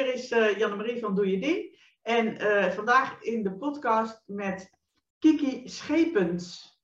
[0.00, 1.78] Hier is uh, Janne-Marie van Doe Je Ding.
[2.02, 4.70] En uh, vandaag in de podcast met
[5.18, 6.78] Kiki Schepens.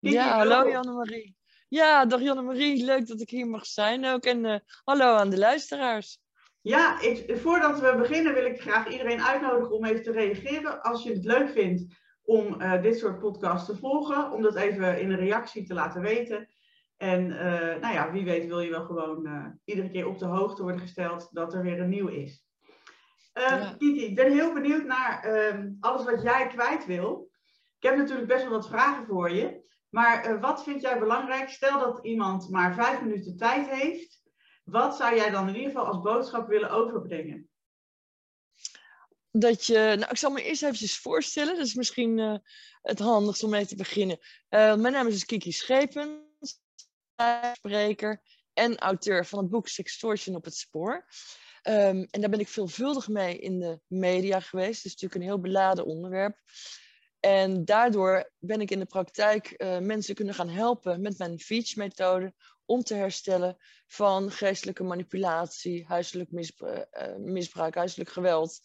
[0.00, 1.36] Kiki, ja, hallo Janne-Marie.
[1.68, 2.84] Ja, dag Janne-Marie.
[2.84, 4.24] Leuk dat ik hier mag zijn ook.
[4.24, 6.18] En uh, hallo aan de luisteraars.
[6.60, 10.82] Ja, ik, voordat we beginnen wil ik graag iedereen uitnodigen om even te reageren.
[10.82, 15.10] Als je het leuk vindt om dit soort podcasts te volgen, om dat even in
[15.10, 16.48] een reactie te laten weten.
[16.96, 20.24] En uh, nou ja, wie weet wil je wel gewoon uh, iedere keer op de
[20.24, 22.45] hoogte worden gesteld dat er weer een nieuw is.
[23.38, 27.30] Uh, Kiki, ik ben heel benieuwd naar ehm, alles wat jij kwijt wil.
[27.78, 29.64] Ik heb natuurlijk best wel wat vragen voor je.
[29.88, 31.48] Maar wat vind jij belangrijk?
[31.48, 34.22] Stel dat iemand maar vijf minuten tijd heeft.
[34.64, 37.48] Wat zou jij dan in ieder geval als boodschap willen overbrengen?
[39.30, 41.56] Dat je, nou, ik zal me eerst even voorstellen.
[41.56, 42.40] Dat is misschien
[42.82, 44.18] het handigst om mee te beginnen.
[44.48, 46.26] mijn naam is dus Kiki Schepen
[47.52, 51.06] spreker en auteur van het boek Sextortion op het spoor.
[51.68, 54.76] Um, en daar ben ik veelvuldig mee in de media geweest.
[54.76, 56.38] Het is natuurlijk een heel beladen onderwerp.
[57.20, 62.34] En daardoor ben ik in de praktijk uh, mensen kunnen gaan helpen met mijn Feach-methode
[62.64, 68.60] om te herstellen van geestelijke manipulatie, huiselijk misbruik, uh, misbruik huiselijk geweld.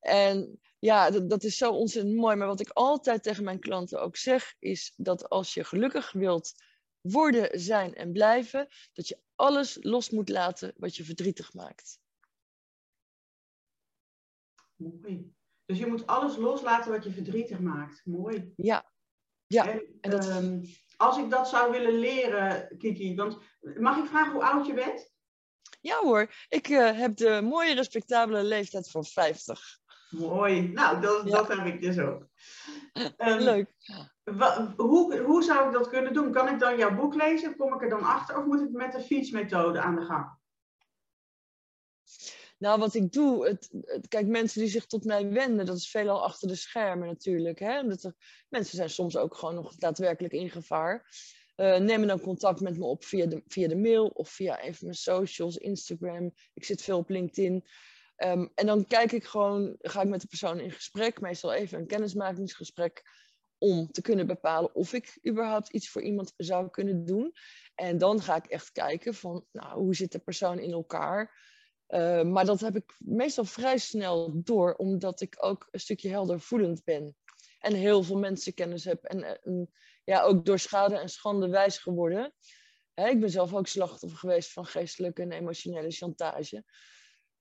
[0.00, 2.36] En ja, dat, dat, is zo ontzettend mooi.
[2.36, 6.52] Maar wat ik altijd tegen mijn klanten ook zeg, is dat als je gelukkig wilt
[7.00, 11.98] worden, zijn en blijven, dat je alles los moet laten wat je verdrietig maakt.
[14.76, 15.34] Mooi.
[15.64, 18.00] Dus je moet alles loslaten wat je verdrietig maakt.
[18.04, 18.52] Mooi.
[18.56, 18.92] Ja.
[19.46, 19.68] ja.
[19.68, 20.26] En, en dat...
[20.26, 20.62] um,
[20.96, 25.12] als ik dat zou willen leren, Kiki, want mag ik vragen hoe oud je bent?
[25.80, 29.79] Ja hoor, ik uh, heb de mooie respectabele leeftijd van 50.
[30.10, 30.68] Mooi.
[30.68, 31.30] Nou, dat, ja.
[31.30, 32.26] dat heb ik dus ook.
[33.18, 33.72] Um, Leuk.
[34.76, 36.32] Hoe, hoe zou ik dat kunnen doen?
[36.32, 37.56] Kan ik dan jouw boek lezen?
[37.56, 38.38] Kom ik er dan achter?
[38.38, 40.38] Of moet ik met de fietsmethode aan de gang?
[42.58, 45.90] Nou, wat ik doe, het, het, kijk, mensen die zich tot mij wenden, dat is
[45.90, 47.58] veelal achter de schermen natuurlijk.
[47.58, 47.80] Hè?
[47.80, 48.14] Omdat er,
[48.48, 51.08] mensen zijn soms ook gewoon nog daadwerkelijk in gevaar.
[51.56, 54.74] Uh, neem dan contact met me op via de, via de mail of via een
[54.74, 56.32] van mijn socials, Instagram.
[56.54, 57.64] Ik zit veel op LinkedIn.
[58.24, 61.78] Um, en dan kijk ik gewoon, ga ik met de persoon in gesprek, meestal even
[61.78, 63.02] een kennismakingsgesprek
[63.58, 67.32] om te kunnen bepalen of ik überhaupt iets voor iemand zou kunnen doen.
[67.74, 71.38] En dan ga ik echt kijken van, nou, hoe zit de persoon in elkaar?
[71.88, 76.84] Uh, maar dat heb ik meestal vrij snel door, omdat ik ook een stukje heldervoelend
[76.84, 77.16] ben.
[77.58, 79.04] En heel veel mensenkennis heb.
[79.04, 79.70] En, en
[80.04, 82.32] ja, ook door schade en schande wijs geworden.
[82.94, 86.64] Hè, ik ben zelf ook slachtoffer geweest van geestelijke en emotionele chantage.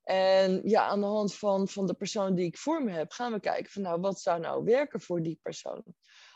[0.10, 3.32] En ja, aan de hand van, van de persoon die ik voor me heb, gaan
[3.32, 5.84] we kijken van nou, wat zou nou werken voor die persoon.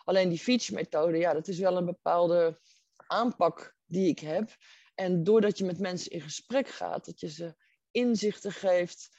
[0.04, 2.60] Alleen die feature-methode, ja, dat is wel een bepaalde
[3.08, 4.56] aanpak die ik heb.
[4.96, 7.56] En doordat je met mensen in gesprek gaat, dat je ze
[7.92, 9.18] inzichten geeft,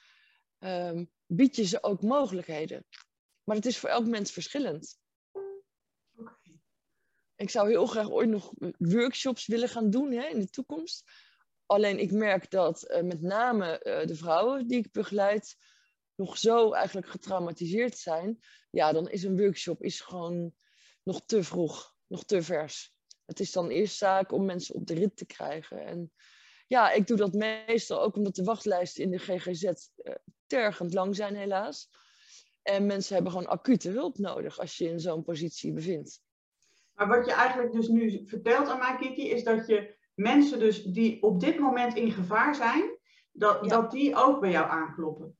[0.58, 2.86] um, bied je ze ook mogelijkheden.
[3.44, 4.98] Maar het is voor elk mens verschillend.
[7.36, 11.04] Ik zou heel graag ooit nog workshops willen gaan doen hè, in de toekomst.
[11.66, 15.56] Alleen ik merk dat uh, met name uh, de vrouwen die ik begeleid
[16.14, 18.38] nog zo eigenlijk getraumatiseerd zijn.
[18.70, 20.54] Ja, dan is een workshop is gewoon
[21.02, 22.94] nog te vroeg, nog te vers.
[23.24, 25.86] Het is dan eerst zaak om mensen op de rit te krijgen.
[25.86, 26.12] En
[26.66, 30.14] ja, ik doe dat meestal ook omdat de wachtlijsten in de GGZ uh,
[30.46, 31.90] tergend lang zijn helaas.
[32.62, 36.22] En mensen hebben gewoon acute hulp nodig als je in zo'n positie bevindt.
[36.94, 40.82] Maar wat je eigenlijk dus nu vertelt aan mij, Kiki, is dat je mensen dus
[40.82, 42.98] die op dit moment in gevaar zijn,
[43.32, 45.38] dat, dat die ook bij jou aankloppen.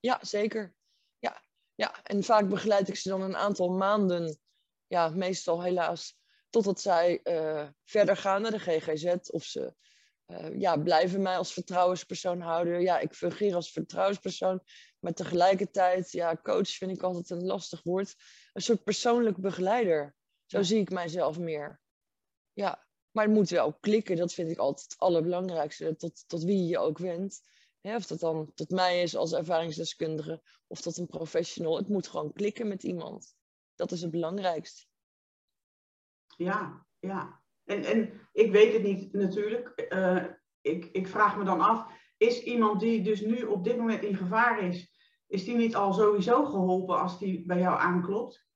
[0.00, 0.74] Ja, zeker.
[1.18, 1.42] Ja.
[1.74, 4.38] ja, en vaak begeleid ik ze dan een aantal maanden,
[4.86, 6.18] ja, meestal helaas,
[6.50, 9.74] totdat zij uh, verder gaan naar de GGZ of ze
[10.26, 12.80] uh, ja, blijven mij als vertrouwenspersoon houden.
[12.80, 14.62] Ja, ik fungeer als vertrouwenspersoon,
[14.98, 18.14] maar tegelijkertijd, ja, coach vind ik altijd een lastig woord.
[18.52, 20.14] Een soort persoonlijk begeleider.
[20.46, 20.64] Zo ja.
[20.64, 21.80] zie ik mijzelf meer.
[22.52, 25.96] Ja, maar het moet wel klikken, dat vind ik altijd het allerbelangrijkste.
[25.96, 27.42] Tot, tot wie je ook wendt.
[27.82, 31.76] of dat dan tot mij is als ervaringsdeskundige of tot een professional.
[31.76, 33.34] Het moet gewoon klikken met iemand.
[33.74, 34.86] Dat is het belangrijkste.
[36.36, 37.42] Ja, ja.
[37.64, 39.88] En, en ik weet het niet natuurlijk.
[39.92, 40.24] Uh,
[40.60, 41.86] ik, ik vraag me dan af,
[42.16, 45.92] is iemand die dus nu op dit moment in gevaar is, is die niet al
[45.92, 48.46] sowieso geholpen als die bij jou aanklopt?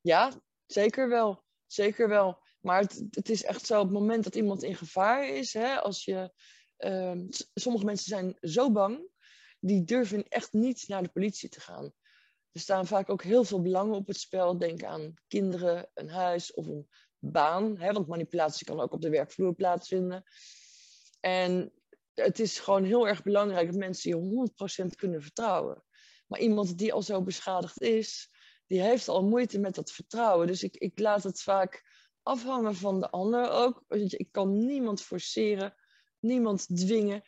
[0.00, 0.32] Ja,
[0.66, 1.44] zeker wel.
[1.66, 2.43] Zeker wel.
[2.64, 5.80] Maar het, het, is echt zo op het moment dat iemand in gevaar is, hè,
[5.80, 6.32] als je,
[6.78, 7.12] uh,
[7.54, 9.08] sommige mensen zijn zo bang,
[9.60, 11.92] die durven echt niet naar de politie te gaan.
[12.52, 14.58] Er staan vaak ook heel veel belangen op het spel.
[14.58, 16.88] Denk aan kinderen, een huis of een
[17.18, 17.78] baan.
[17.78, 20.22] Hè, want manipulatie kan ook op de werkvloer plaatsvinden.
[21.20, 21.72] En
[22.14, 24.50] het is gewoon heel erg belangrijk dat mensen je
[24.84, 25.84] 100% kunnen vertrouwen.
[26.26, 28.30] Maar iemand die al zo beschadigd is,
[28.66, 30.46] die heeft al moeite met dat vertrouwen.
[30.46, 31.93] Dus ik, ik laat het vaak
[32.24, 33.84] afhangen van de ander ook.
[33.88, 35.74] Ik kan niemand forceren,
[36.18, 37.22] niemand dwingen.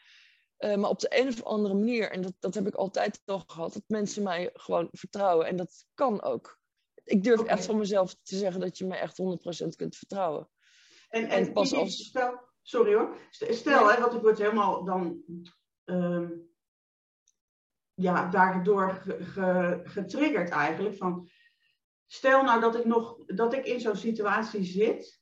[0.58, 3.42] Uh, maar op de een of andere manier, en dat, dat heb ik altijd al
[3.46, 5.46] gehad, dat mensen mij gewoon vertrouwen.
[5.46, 6.58] En dat kan ook.
[7.04, 10.48] Ik durf echt van mezelf te zeggen dat je mij echt 100% kunt vertrouwen.
[11.08, 12.06] En, en, pas als.
[12.06, 13.16] Stel, sorry hoor.
[13.30, 15.22] Stel, hè, want ik word helemaal dan.
[15.84, 16.30] Uh,
[17.94, 18.90] ja, daardoor
[19.20, 20.96] ge, getriggerd eigenlijk.
[20.96, 21.28] Van,
[22.06, 25.20] stel nou dat ik, nog, dat ik in zo'n situatie zit.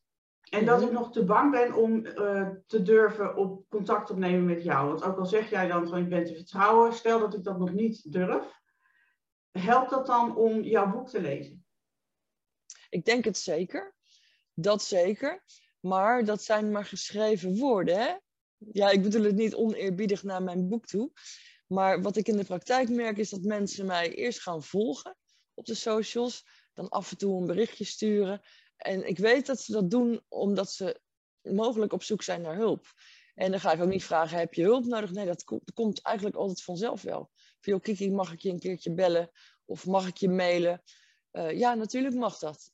[0.51, 0.87] En dat mhm.
[0.87, 4.89] ik nog te bang ben om uh, te durven op contact opnemen met jou.
[4.89, 7.59] Want ook al zeg jij dan van ik ben te vertrouwen, stel dat ik dat
[7.59, 8.63] nog niet durf.
[9.51, 11.67] Helpt dat dan om jouw boek te lezen?
[12.89, 13.95] Ik denk het zeker.
[14.55, 15.45] Dat zeker.
[15.81, 17.99] Maar dat zijn maar geschreven woorden.
[17.99, 18.15] Hè?
[18.57, 21.11] Ja, ik bedoel het niet oneerbiedig naar mijn boek toe.
[21.67, 25.17] Maar wat ik in de praktijk merk is dat mensen mij eerst gaan volgen
[25.55, 26.47] op de socials.
[26.75, 28.43] Dan af en toe een berichtje sturen.
[28.77, 31.01] En ik weet dat ze dat doen omdat ze
[31.43, 32.93] mogelijk op zoek zijn naar hulp.
[33.35, 35.11] En dan ga ik ook niet vragen, heb je hulp nodig?
[35.11, 35.45] Nee, dat,
[35.75, 37.31] komt eigenlijk altijd vanzelf wel.
[37.61, 39.31] Van, Kiki, mag ik je een keertje bellen?
[39.65, 40.83] Of mag ik je mailen?
[41.33, 42.73] Uh, ja, natuurlijk mag dat.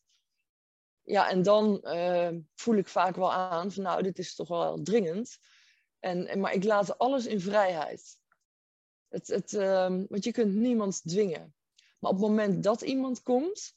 [1.03, 4.82] Ja, en dan uh, voel ik vaak wel aan van, nou, dit is toch wel
[4.82, 5.38] dringend.
[5.99, 8.19] En, maar ik laat alles in vrijheid.
[9.08, 11.55] Het, het, uh, want je kunt niemand dwingen.
[11.99, 13.75] Maar op het moment dat iemand komt,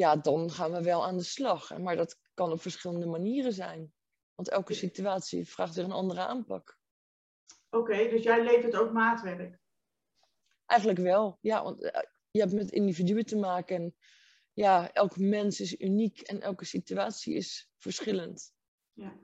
[0.00, 1.78] ja, dan gaan we wel aan de slag.
[1.78, 3.92] Maar dat kan op verschillende manieren zijn.
[4.34, 6.78] Want elke situatie vraagt weer een andere aanpak.
[7.70, 9.58] Oké, dus jij levert ook maatwerk?
[10.66, 11.62] Eigenlijk wel, ja.
[11.62, 13.76] Want eh, je hebt met individuen te maken.
[13.76, 13.94] En
[14.52, 18.52] ja, elk mens is uniek en elke situatie is verschillend.
[18.92, 19.18] Ja.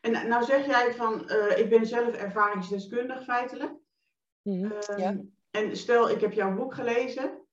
[0.00, 3.72] En nou zeg jij van, uh, ik ben zelf ervaringsdeskundig feitelijk.
[4.42, 5.20] Mm -hmm, ja.
[5.50, 7.45] En stel, ik heb jouw boek gelezen.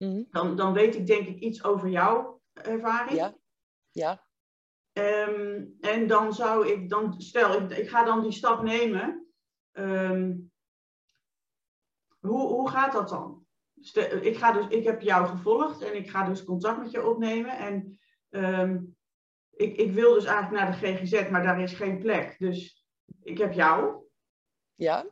[0.00, 0.22] Mhm.
[0.30, 3.18] dan, dan weet ik denk ik iets over jouw ervaring.
[3.18, 3.36] Ja.
[3.90, 4.26] ja.
[4.92, 9.26] Ehm, en dan zou ik, dan, stel, ik, ik ga dan die stap nemen.
[9.72, 10.36] Ehm,
[12.18, 13.46] hoe, hoe gaat dat dan?
[13.80, 17.06] Stel, ik, ga dus, ik heb jou gevolgd en ik ga dus contact met je
[17.06, 17.58] opnemen.
[17.58, 17.98] En
[18.28, 18.82] ehm,
[19.50, 22.38] ik, ik wil dus eigenlijk naar de GGZ, maar daar is geen plek.
[22.38, 22.86] Dus
[23.22, 24.04] ik heb jou.
[24.74, 25.06] Ja.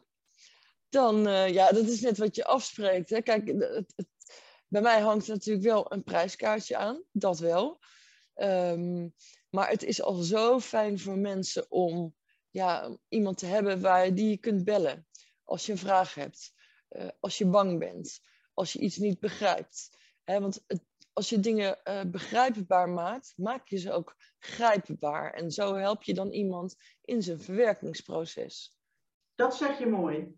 [0.89, 3.11] Dan, uh, ja, dat is net wat je afspreekt.
[3.11, 3.23] Hè?
[3.23, 4.07] Kijk, het, het,
[4.69, 7.81] bij mij hangt natuurlijk wel een prijskaartje aan, dat wel.
[8.35, 9.15] Um,
[9.51, 12.15] maar het is al zo fijn voor mensen om
[12.51, 15.07] ja, iemand te hebben waar die je kunt bellen.
[15.45, 16.53] Als je een vraag hebt,
[16.91, 18.21] uh, als je bang bent,
[18.55, 19.97] als je iets niet begrijpt.
[20.25, 25.33] Want het, als je dingen uh, begrijpbaar maakt, maak je ze ook grijpbaar.
[25.33, 28.77] En zo help je dan iemand in zijn verwerkingsproces.
[29.35, 30.37] Dat zeg je mooi.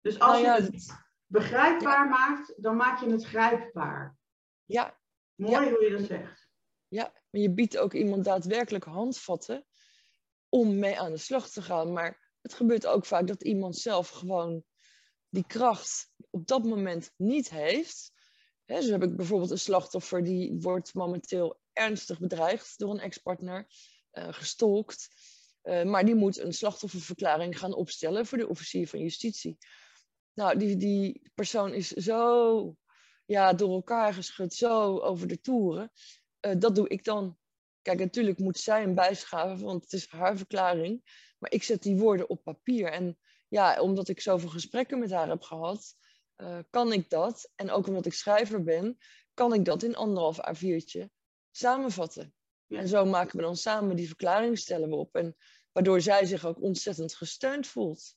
[0.00, 4.16] Dus als nou ja, je het begrijpbaar maakt, dan maak je het grijpbaar.
[4.64, 5.00] Ja.
[5.34, 6.50] Mooi hoe je dat zegt.
[6.88, 9.66] Ja, maar je biedt ook iemand daadwerkelijk handvatten
[10.48, 11.92] om mee aan de slag te gaan.
[11.92, 14.64] Maar het gebeurt ook vaak dat iemand zelf gewoon
[15.28, 18.12] die kracht op dat moment niet heeft.
[18.64, 23.66] He, zo heb ik bijvoorbeeld een slachtoffer die wordt momenteel ernstig bedreigd door een ex-partner,
[24.12, 25.08] uh, gestolkt.
[25.62, 29.58] Uh, maar die moet een slachtofferverklaring gaan opstellen voor de officier van justitie.
[30.34, 32.76] Nou, die, die persoon is zo
[33.24, 35.90] ja, door elkaar geschud, zo over de toeren.
[36.46, 37.36] Uh, dat doe ik dan.
[37.82, 41.02] Kijk, natuurlijk moet zij een bijschaven, want het is haar verklaring.
[41.38, 42.90] Maar ik zet die woorden op papier.
[42.90, 45.94] En ja, omdat ik zoveel gesprekken met haar heb gehad,
[46.36, 47.50] uh, kan ik dat.
[47.54, 48.98] En ook omdat ik schrijver ben,
[49.34, 51.04] kan ik dat in anderhalf A4'tje
[51.50, 52.34] samenvatten.
[52.68, 55.14] En zo maken we dan samen die verklaring stellen we op.
[55.14, 55.36] En
[55.72, 58.16] waardoor zij zich ook ontzettend gesteund voelt.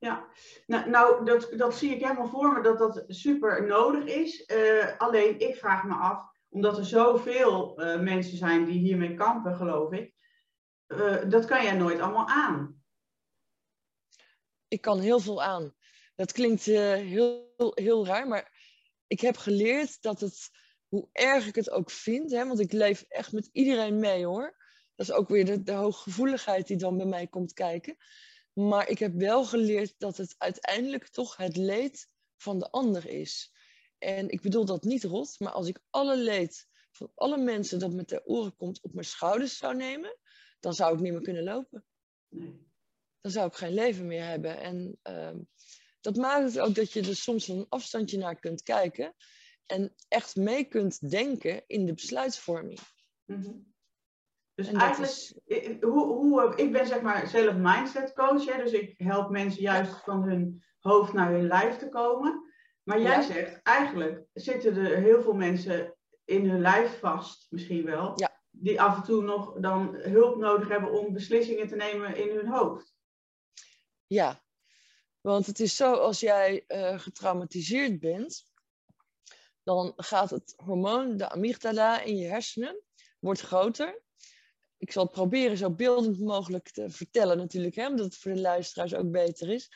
[0.00, 0.28] Ja,
[0.66, 4.48] nou, nou dat, dat zie ik helemaal voor me dat dat super nodig is.
[4.48, 9.56] Uh, alleen ik vraag me af, omdat er zoveel uh, mensen zijn die hiermee kampen,
[9.56, 10.14] geloof ik.
[10.86, 12.82] Uh, dat kan jij nooit allemaal aan.
[14.68, 15.74] Ik kan heel veel aan.
[16.14, 18.52] Dat klinkt heel, heel raar, maar
[19.06, 20.50] ik heb geleerd dat het,
[20.88, 24.56] hoe erg ik het ook vind, hè, want ik leef echt met iedereen mee hoor.
[24.94, 27.96] Dat is ook weer de, de hooggevoeligheid die dan bij mij komt kijken.
[28.52, 33.52] Maar ik heb wel geleerd dat het uiteindelijk toch het leed van de ander is.
[33.98, 37.92] En ik bedoel dat niet rot, maar als ik alle leed van alle mensen dat
[37.92, 40.18] met de oren komt op mijn schouders zou nemen,
[40.60, 41.84] dan zou ik niet meer kunnen lopen.
[42.28, 42.68] Nee.
[43.20, 44.58] Dan zou ik geen leven meer hebben.
[44.58, 45.36] En uh,
[46.00, 49.14] dat maakt het ook dat je er soms van een afstandje naar kunt kijken
[49.66, 52.80] en echt mee kunt denken in de besluitvorming.
[53.24, 53.69] Mm
[54.60, 59.30] Dus eigenlijk, hoe, hoe, ik ben zeg maar zelf mindset coach, hè, dus ik help
[59.30, 62.52] mensen juist van hun hoofd naar hun lijf te komen.
[62.82, 68.12] Maar jij zegt, eigenlijk zitten er heel veel mensen in hun lijf vast, misschien wel,
[68.16, 68.40] ja.
[68.50, 72.48] die af en toe nog dan hulp nodig hebben om beslissingen te nemen in hun
[72.48, 72.94] hoofd.
[74.06, 74.42] Ja,
[75.20, 78.44] want het is zo, als jij uh, getraumatiseerd bent,
[79.62, 82.82] dan gaat het hormoon, de amygdala in je hersenen,
[83.18, 84.02] wordt groter.
[84.80, 88.40] Ik zal het proberen zo beeldend mogelijk te vertellen natuurlijk, hè, omdat het voor de
[88.40, 89.70] luisteraars ook beter is.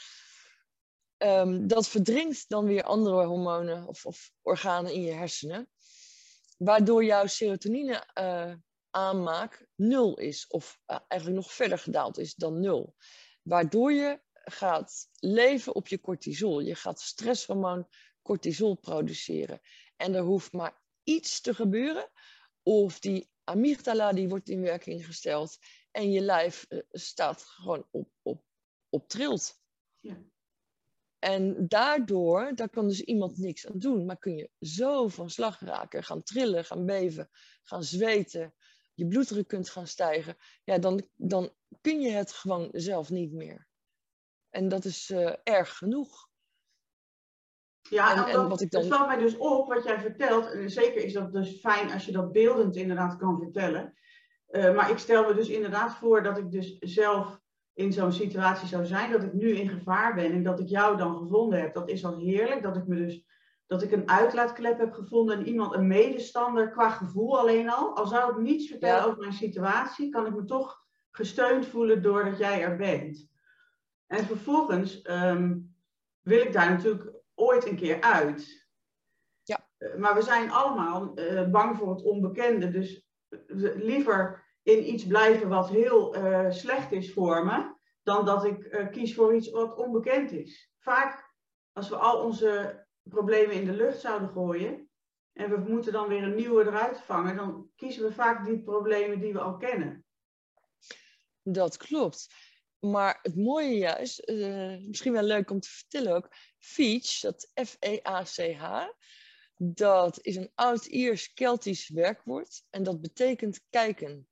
[1.19, 5.69] Um, dat verdringt dan weer andere hormonen of, of, organen in je hersenen,
[6.59, 8.53] waardoor jouw serotonine uh,
[8.91, 12.95] aanmaak nul is, of uh, eigenlijk nog verder gedaald is dan nul.
[13.43, 16.61] Waardoor je gaat leven op je cortisol.
[16.61, 17.89] Je gaat stresshormoon
[18.23, 19.61] cortisol produceren.
[19.97, 22.11] En er hoeft maar iets te gebeuren
[22.63, 25.59] of die amygdala die wordt in werking gesteld
[25.91, 28.45] en je lijf uh, staat gewoon op, op,
[28.89, 29.63] op trilt.
[30.01, 30.23] Ja.
[31.19, 35.61] En daardoor, daar kan dus iemand niks aan doen, maar kun je zo van slag
[35.61, 37.31] raken, gaan trillen, gaan beven,
[37.63, 38.55] gaan zweten,
[38.95, 40.37] je bloeddruk kunt gaan stijgen.
[40.65, 43.69] Ja, dan, dan kun je het gewoon zelf niet meer.
[44.51, 46.29] En dat is uh, erg genoeg.
[47.91, 48.81] Ja, en, en, wat ik dan...
[48.81, 50.51] het valt mij dus op wat jij vertelt.
[50.51, 53.95] En zeker is dat dus fijn als je dat beeldend inderdaad kan vertellen.
[54.51, 57.41] Uh, maar ik stel me dus inderdaad voor dat ik dus zelf
[57.73, 60.97] in zo'n situatie zou zijn, dat ik nu in gevaar ben en dat ik jou
[60.97, 61.75] dan gevonden heb.
[61.75, 63.25] Dat is al heerlijk, dat ik me dus
[63.67, 67.97] dat ik een uitlaatklep heb gevonden en iemand, een medestander, qua gevoel alleen al.
[67.97, 72.39] Al zou ik niets vertellen over mijn situatie, kan ik me toch gesteund voelen doordat
[72.39, 73.29] jij er bent.
[74.07, 75.75] En vervolgens um,
[76.21, 78.69] wil ik daar natuurlijk ooit een keer uit.
[79.43, 79.69] Ja.
[79.79, 82.71] Uh, maar we zijn allemaal uh, bang voor het onbekende.
[82.71, 83.09] Dus
[83.75, 89.15] liever in iets blijven wat heel uh, slecht is voor me, dan dat ik kies
[89.15, 90.73] voor iets wat onbekend is.
[90.79, 91.35] Vaak,
[91.73, 94.89] als we al onze problemen in de lucht zouden gooien
[95.33, 99.21] en we moeten dan weer een nieuwe eruit vangen, dan kiezen we vaak die problemen
[99.21, 100.05] die we al kennen.
[101.43, 102.35] Dat klopt.
[102.79, 106.29] Maar het mooie juist, uh, misschien wel leuk om te vertellen ook,
[106.65, 108.87] Feach, dat F-E-A-C-H,
[109.57, 114.29] dat is een oud-Iers-Keltisch werkwoord en dat betekent kijken.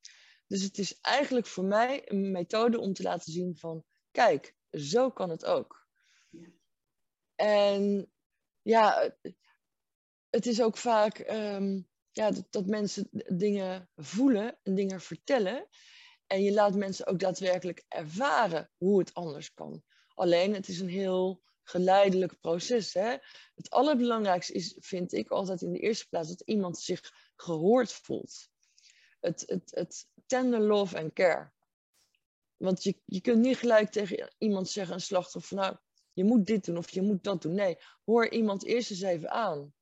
[0.46, 5.10] Dus het is eigenlijk voor mij een methode om te laten zien van, kijk, zo
[5.10, 5.88] kan het ook.
[6.30, 6.48] Ja.
[7.34, 8.12] En
[8.62, 9.16] ja,
[10.30, 15.68] het is ook vaak um, ja, dat, dat mensen dingen voelen en dingen vertellen.
[16.26, 19.82] En je laat mensen ook daadwerkelijk ervaren hoe het anders kan.
[20.14, 22.94] Alleen het is een heel geleidelijk proces.
[22.94, 23.16] Hè?
[23.54, 28.48] Het allerbelangrijkste is, vind ik altijd in de eerste plaats, dat iemand zich gehoord voelt.
[29.20, 31.52] Het, het, het tender love en care.
[32.56, 35.76] Want je, je kunt niet gelijk tegen iemand zeggen, een slachtoffer, nou,
[36.12, 37.54] je moet dit doen of je moet dat doen.
[37.54, 39.74] Nee, hoor iemand eerst eens even aan.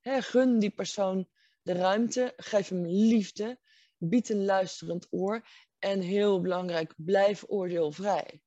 [0.00, 1.28] Hè, gun die persoon
[1.62, 3.58] de ruimte, geef hem liefde,
[3.98, 8.42] bied een luisterend oor en heel belangrijk, blijf oordeelvrij.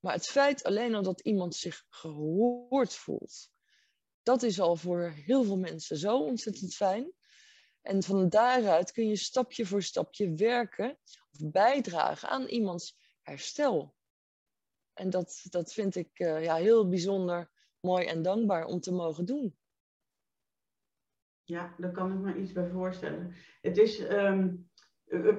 [0.00, 3.50] Maar het feit alleen al dat iemand zich gehoord voelt,
[4.22, 7.12] dat is al voor heel veel mensen zo ontzettend fijn.
[7.82, 10.98] En van daaruit kun je stapje voor stapje werken
[11.30, 13.94] of bijdragen aan iemands herstel.
[14.92, 17.50] En dat, dat vind ik uh, ja, heel bijzonder
[17.80, 19.56] mooi en dankbaar om te mogen doen.
[21.44, 23.34] Ja, daar kan ik me iets bij voorstellen.
[23.60, 24.70] Het is, um,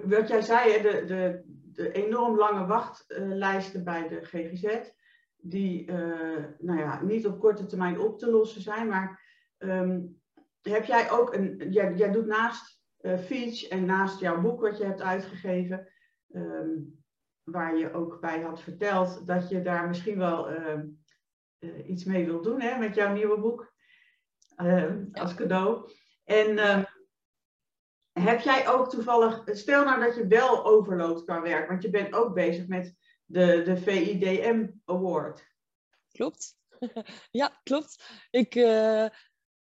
[0.03, 1.43] wat jij zei, hè, de, de,
[1.77, 4.91] de enorm lange wachtlijsten bij de GGZ,
[5.37, 9.23] die uh, nou ja, niet op korte termijn op te lossen zijn, maar
[9.57, 10.21] um,
[10.61, 14.77] heb jij ook een, jij, jij doet naast uh, Feach en naast jouw boek wat
[14.77, 15.87] je hebt uitgegeven,
[16.31, 17.03] um,
[17.43, 20.79] waar je ook bij had verteld dat je daar misschien wel uh,
[21.59, 23.73] uh, iets mee wilt doen hè, met jouw nieuwe boek
[25.11, 25.91] als cadeau.
[26.23, 26.83] En ehm,
[28.21, 32.13] heb jij ook toevallig, stel nou dat je wel overloopt qua werk, want je bent
[32.13, 32.95] ook bezig met
[33.25, 35.55] de, de VIDM Award.
[36.11, 36.57] Klopt.
[37.31, 38.03] ja, klopt.
[38.31, 39.05] Ik, uh,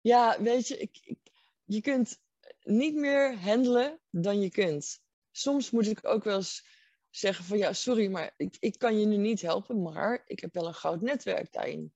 [0.01, 1.19] ja, weet je, ik, ik,
[1.65, 2.21] je kunt
[2.63, 5.01] niet meer handelen dan je kunt.
[5.31, 6.67] Soms moet ik ook wel eens
[7.11, 10.55] zeggen van ja, sorry, maar ik, ik kan je nu niet helpen, maar ik heb
[10.55, 11.95] wel een groot netwerk daarin.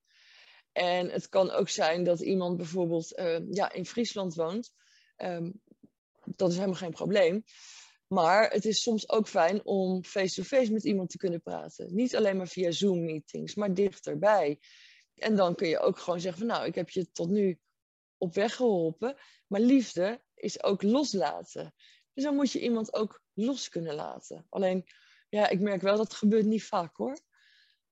[0.73, 4.75] En het kan ook zijn dat iemand bijvoorbeeld uh, ja, in Friesland woont.
[5.17, 5.63] Um,
[6.37, 7.45] dat is helemaal geen probleem.
[8.07, 11.95] Maar het is soms ook fijn om face-to-face met iemand te kunnen praten.
[11.95, 14.59] Niet alleen maar via Zoom-meetings, maar dichterbij.
[15.15, 17.59] En dan kun je ook gewoon zeggen van nou, ik heb je tot nu
[18.19, 19.17] op weg geholpen.
[19.47, 21.75] Maar liefde is ook loslaten.
[22.13, 24.47] Dus dan moet je iemand ook los kunnen laten.
[24.49, 24.85] Alleen,
[25.29, 27.21] ja, ik merk wel dat gebeurt niet vaak hoor.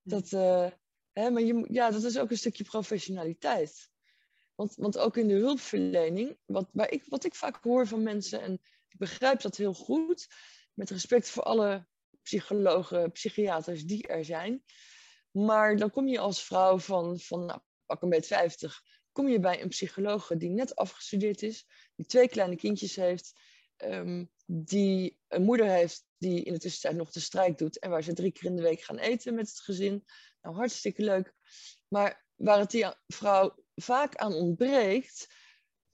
[0.03, 0.71] Dat, uh,
[1.13, 3.91] hè, maar je, ja, dat is ook een stukje professionaliteit.
[4.55, 8.41] Want, want ook in de hulpverlening, wat, waar ik, wat ik vaak hoor van mensen,
[8.41, 8.53] en
[8.89, 10.27] ik begrijp dat heel goed,
[10.75, 11.87] met respect voor alle
[12.23, 14.65] psychologen, psychiaters die er zijn.
[15.31, 18.83] Maar dan kom je als vrouw van, van nou, pak een beetje 50,
[19.13, 23.33] kom je bij een psycholoog die net afgestudeerd is, die twee kleine kindjes heeft,
[23.77, 28.03] um, die een moeder heeft die in de tussentijd nog de strijk doet en waar
[28.03, 30.05] ze drie keer in de week gaan eten met het gezin.
[30.43, 31.35] Nou, hartstikke leuk.
[31.89, 35.27] Maar waar het die vrouw vaak aan ontbreekt,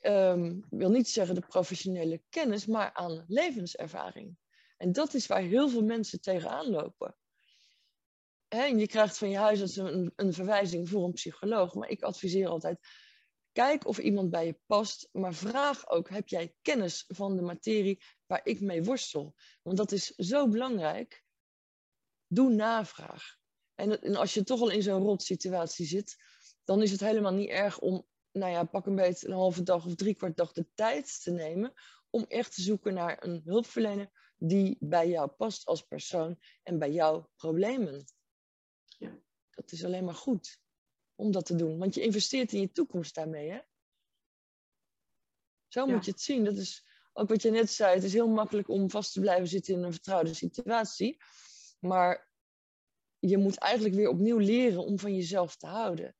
[0.00, 4.36] um, wil niet zeggen de professionele kennis, maar aan levenservaring.
[4.76, 7.16] En dat is waar heel veel mensen tegenaan lopen.
[8.48, 12.48] en je krijgt van je huisarts een, een verwijzing voor een psycholoog, maar ik adviseer
[12.48, 12.78] altijd,
[13.52, 18.02] kijk of iemand bij je past, maar vraag ook, heb jij kennis van de materie
[18.26, 19.34] waar ik mee worstel?
[19.62, 21.24] Want dat is zo belangrijk.
[22.26, 23.38] Doe navraag.
[23.74, 26.16] En, en als je toch al in zo'n rot situatie zit,
[26.70, 29.86] dan is het helemaal niet erg om, nou ja, pak een beetje een halve dag
[29.86, 31.72] of drie kwart dag de tijd te nemen
[32.10, 36.92] om echt te zoeken naar een hulpverlener die bij jou past als persoon en bij
[36.92, 38.04] jouw problemen.
[38.98, 39.18] Ja.
[39.50, 40.60] Dat is alleen maar goed
[41.14, 43.50] om dat te doen, want je investeert in je toekomst daarmee.
[43.50, 43.60] Hè?
[45.68, 46.44] Zo moet je het zien.
[46.44, 47.94] Dat is ook wat je net zei.
[47.94, 51.22] Het is heel makkelijk om vast te blijven zitten in een vertrouwde situatie.
[51.80, 52.30] Maar
[53.18, 56.14] je moet eigenlijk weer opnieuw leren om van jezelf te houden.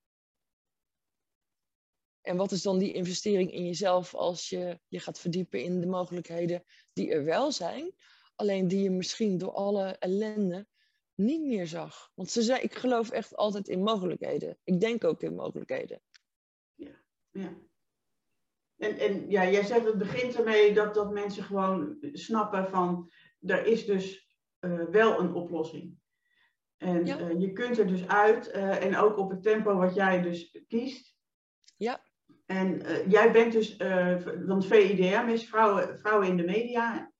[2.22, 5.86] En wat is dan die investering in jezelf als je je gaat verdiepen in de
[5.86, 7.94] mogelijkheden die er wel zijn,
[8.34, 10.66] alleen die je misschien door alle ellende
[11.14, 12.10] niet meer zag?
[12.14, 14.58] Want ze zei, ik geloof echt altijd in mogelijkheden.
[14.64, 16.02] Ik denk ook in mogelijkheden.
[16.74, 17.58] Ja, ja.
[18.76, 23.66] En, en ja, jij zegt het begint ermee dat, dat mensen gewoon snappen van er
[23.66, 25.98] is dus uh, wel een oplossing.
[26.76, 27.20] En ja.
[27.20, 30.64] uh, je kunt er dus uit uh, en ook op het tempo wat jij dus
[30.68, 31.16] kiest.
[31.76, 32.09] Ja.
[32.46, 34.16] En uh, jij bent dus, uh,
[34.46, 37.12] want VIDM is vrouwen, vrouwen in de media.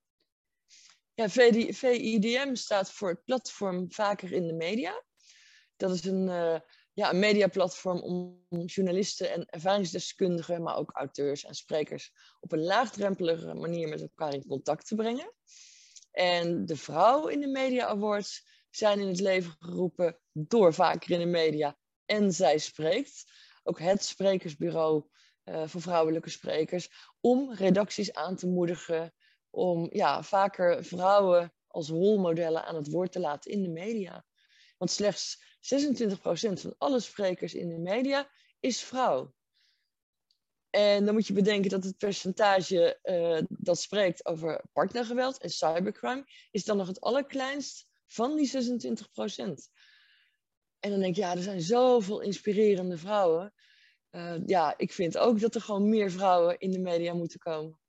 [1.15, 5.03] Ja, VIDM staat voor het platform Vaker in de Media.
[5.77, 6.59] Dat is een, uh,
[6.93, 13.55] ja, een mediaplatform om journalisten en ervaringsdeskundigen, maar ook auteurs en sprekers op een laagdrempelige
[13.55, 15.33] manier met elkaar in contact te brengen.
[16.11, 21.19] En de Vrouw in de Media Awards zijn in het leven geroepen door Vaker in
[21.19, 23.25] de Media en Zij Spreekt.
[23.63, 25.05] Ook het sprekersbureau
[25.45, 29.15] uh, voor vrouwelijke sprekers, om redacties aan te moedigen,
[29.51, 34.25] om ja, vaker vrouwen als rolmodellen aan het woord te laten in de media.
[34.79, 36.17] Want slechts 26%
[36.53, 39.35] van alle sprekers in de media is vrouw.
[40.71, 46.25] En dan moet je bedenken dat het percentage uh, dat spreekt over partnergeweld en cybercrime
[46.51, 48.53] is dan nog het allerkleinst van die 26%.
[50.81, 53.55] En dan denk je, ja, er zijn zoveel inspirerende vrouwen.
[54.11, 57.81] Uh, ja, ik vind ook dat er gewoon meer vrouwen in de media moeten komen.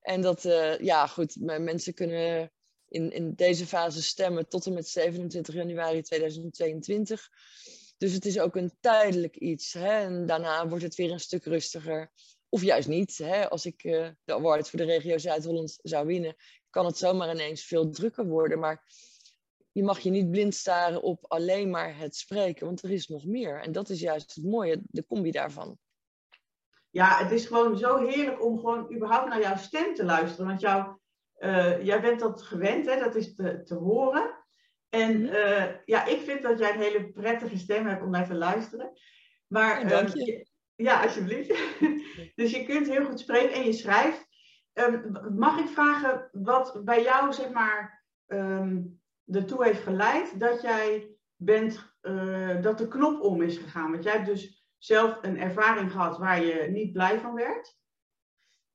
[0.00, 2.52] En dat, uh, ja, goed, mensen kunnen
[2.88, 7.28] in, in deze fase stemmen tot en met 27 januari 2022.
[7.96, 9.72] Dus het is ook een tijdelijk iets.
[9.72, 10.00] Hè?
[10.00, 12.12] En daarna wordt het weer een stuk rustiger.
[12.48, 13.18] Of juist niet.
[13.18, 13.48] Hè?
[13.48, 16.36] Als ik uh, de award voor de regio Zuid-Holland zou winnen,
[16.70, 18.58] kan het zomaar ineens veel drukker worden.
[18.58, 18.84] Maar
[19.78, 23.24] je mag je niet blind staren op alleen maar het spreken, want er is nog
[23.24, 23.60] meer.
[23.60, 25.78] En dat is juist het mooie, de combi daarvan.
[26.90, 30.46] Ja, het is gewoon zo heerlijk om gewoon überhaupt naar jouw stem te luisteren.
[30.46, 30.96] Want jou,
[31.38, 32.98] uh, jij bent dat gewend, hè?
[32.98, 34.44] dat is te, te horen.
[34.88, 38.34] En uh, ja, ik vind dat jij een hele prettige stem hebt om naar te
[38.34, 38.92] luisteren.
[39.46, 40.32] Maar, ja, dank je.
[40.32, 41.48] Uh, ja, alsjeblieft.
[42.40, 44.26] dus je kunt heel goed spreken en je schrijft.
[44.72, 48.97] Um, mag ik vragen wat bij jou, zeg maar, um,
[49.30, 53.90] ertoe heeft geleid dat jij bent, uh, dat de knop om is gegaan.
[53.90, 57.76] Want jij hebt dus zelf een ervaring gehad waar je niet blij van werd.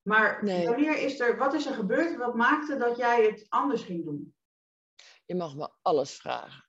[0.02, 0.68] Maar nee.
[0.68, 2.18] wanneer is er, wat is er gebeurd?
[2.18, 4.36] Wat maakte dat jij het anders ging doen?
[5.26, 6.68] Je mag me alles vragen.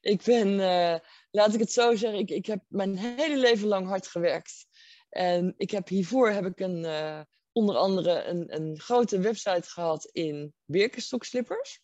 [0.00, 0.98] Ik ben, uh,
[1.30, 4.66] laat ik het zo zeggen, ik, ik heb mijn hele leven lang hard gewerkt.
[5.08, 7.20] En ik heb hiervoor heb ik een, uh,
[7.52, 11.83] onder andere een, een grote website gehad in Birkenstock-slippers.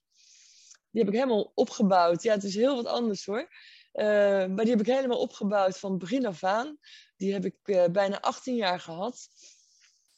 [0.90, 2.22] Die heb ik helemaal opgebouwd.
[2.22, 3.48] Ja, het is heel wat anders hoor.
[3.92, 4.04] Uh,
[4.46, 6.78] maar die heb ik helemaal opgebouwd van begin af aan.
[7.16, 9.28] Die heb ik uh, bijna 18 jaar gehad.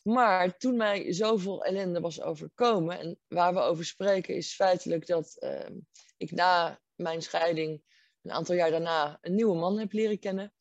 [0.02, 5.36] Maar toen mij zoveel ellende was overkomen, en waar we over spreken, is feitelijk dat
[5.38, 5.68] uh,
[6.16, 7.82] ik na mijn scheiding,
[8.22, 10.54] een aantal jaar daarna, een nieuwe man heb leren kennen.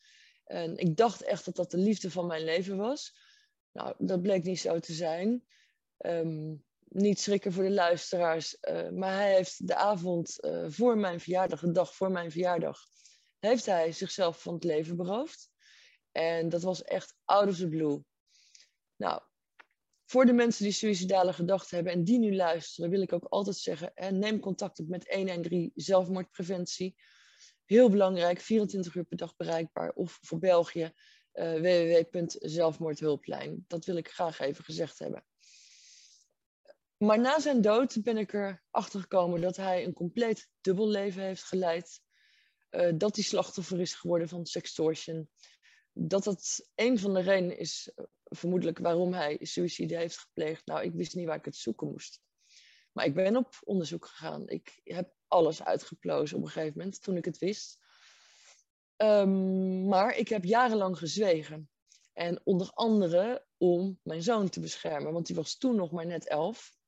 [0.43, 3.15] En ik dacht echt dat dat de liefde van mijn leven was.
[3.71, 5.45] Nou, dat bleek niet zo te zijn.
[5.97, 11.19] Um, niet schrikken voor de luisteraars, uh, maar hij heeft de avond uh, voor mijn
[11.19, 12.79] verjaardag, de dag voor mijn verjaardag,
[13.39, 15.49] heeft hij zichzelf van het leven beroofd.
[16.11, 18.03] En dat was echt out of the blue.
[18.95, 19.21] Nou,
[20.05, 23.55] voor de mensen die suïcidale gedachten hebben en die nu luisteren, wil ik ook altijd
[23.55, 26.95] zeggen: neem contact op met 113 zelfmoordpreventie.
[27.65, 29.91] Heel belangrijk, 24 uur per dag bereikbaar.
[29.91, 30.93] Of voor België,
[31.33, 33.65] uh, www.zelfmoordhulplijn.
[33.67, 35.25] Dat wil ik graag even gezegd hebben.
[37.01, 41.43] Maar na zijn dood ben ik erachter gekomen dat hij een compleet dubbel leven heeft
[41.43, 42.01] geleid.
[42.71, 45.29] Uh, dat hij slachtoffer is geworden van sextortion.
[45.93, 50.65] Dat dat een van de redenen is, uh, vermoedelijk, waarom hij suïcide heeft gepleegd.
[50.65, 52.21] Nou, ik wist niet waar ik het zoeken moest.
[52.91, 54.49] Maar ik ben op onderzoek gegaan.
[54.49, 57.79] Ik heb alles uitgeplozen op een gegeven moment, toen ik het wist.
[58.97, 61.69] Um, maar ik heb jarenlang gezwegen.
[62.13, 66.27] En onder andere om mijn zoon te beschermen, want die was toen nog maar net
[66.27, 66.79] elf.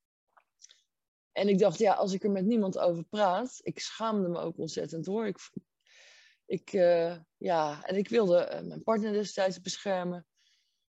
[1.33, 4.57] En ik dacht, ja, als ik er met niemand over praat, ik schaamde me ook
[4.57, 5.27] ontzettend hoor.
[5.27, 5.49] Ik,
[6.45, 10.27] ik, uh, ja, en ik wilde uh, mijn partner destijds beschermen.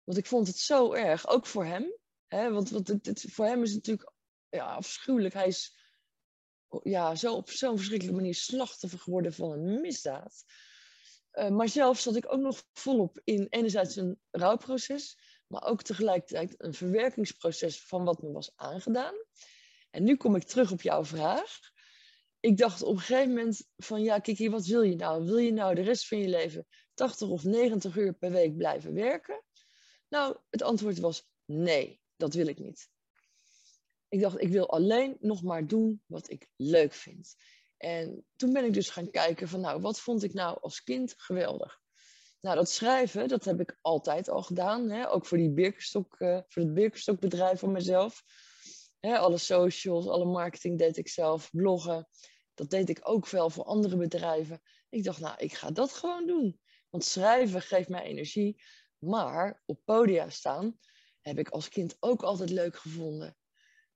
[0.03, 1.93] Want ik vond het zo erg, ook voor hem.
[2.27, 2.51] Hè?
[2.51, 4.11] Want, het, voor hem is het natuurlijk
[4.49, 5.33] ja, afschuwelijk.
[5.33, 5.77] Hij is
[6.83, 10.43] ja, zo op zo'n verschrikkelijke manier slachtoffer geworden van een misdaad.
[11.33, 16.55] Uh, maar zelf zat ik ook nog volop in enerzijds een rouwproces, maar ook tegelijkertijd
[16.57, 19.15] een verwerkingsproces van wat me was aangedaan.
[19.89, 21.59] En nu kom ik terug op jouw vraag.
[22.39, 25.25] Ik dacht op een gegeven moment van ja, Kiki, wat wil je nou?
[25.25, 28.93] Wil je nou de rest van je leven 80 of 90 uur per week blijven
[28.93, 29.43] werken?
[30.09, 32.89] Nou, het antwoord was nee, dat wil ik niet.
[34.07, 37.35] Ik dacht, ik wil alleen nog maar doen wat ik leuk vind.
[37.77, 41.13] En toen ben ik dus gaan kijken van nou, wat vond ik nou als kind
[41.17, 41.79] geweldig?
[42.41, 44.89] Nou, dat schrijven, dat heb ik altijd al gedaan.
[44.89, 45.11] Hè?
[45.11, 48.23] Ook voor, die Birkenstok, uh, voor het Birkenstokbedrijf van mezelf.
[48.99, 52.07] Hè, alle socials, alle marketing deed ik zelf, bloggen.
[52.53, 54.61] Dat deed ik ook wel voor andere bedrijven.
[54.89, 56.59] Ik dacht, nou, ik ga dat gewoon doen.
[56.89, 58.61] Want schrijven geeft mij energie.
[58.97, 60.77] Maar op podia staan
[61.21, 63.37] heb ik als kind ook altijd leuk gevonden.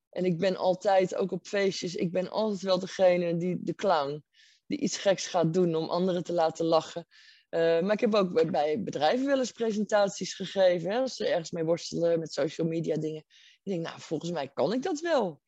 [0.09, 4.23] En ik ben altijd, ook op feestjes, ik ben altijd wel degene die, de clown,
[4.67, 7.07] die iets geks gaat doen om anderen te laten lachen.
[7.49, 11.63] Uh, maar ik heb ook bij bedrijven wel eens presentaties gegeven, als ze ergens mee
[11.63, 13.25] worstelen met social media dingen.
[13.63, 15.41] Ik denk, nou, volgens mij kan ik dat wel.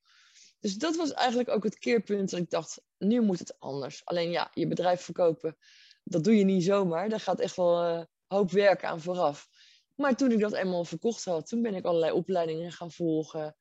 [0.60, 4.06] Dus dat was eigenlijk ook het keerpunt dat ik dacht, nu moet het anders.
[4.06, 5.58] Alleen ja, je bedrijf verkopen,
[6.04, 7.10] dat doe je niet zomaar.
[7.10, 9.47] Daar gaat echt wel een uh, hoop werk aan vooraf.
[9.95, 13.58] Maar toen ik dat eenmaal verkocht had, toen ben ik allerlei opleidingen gaan volgen.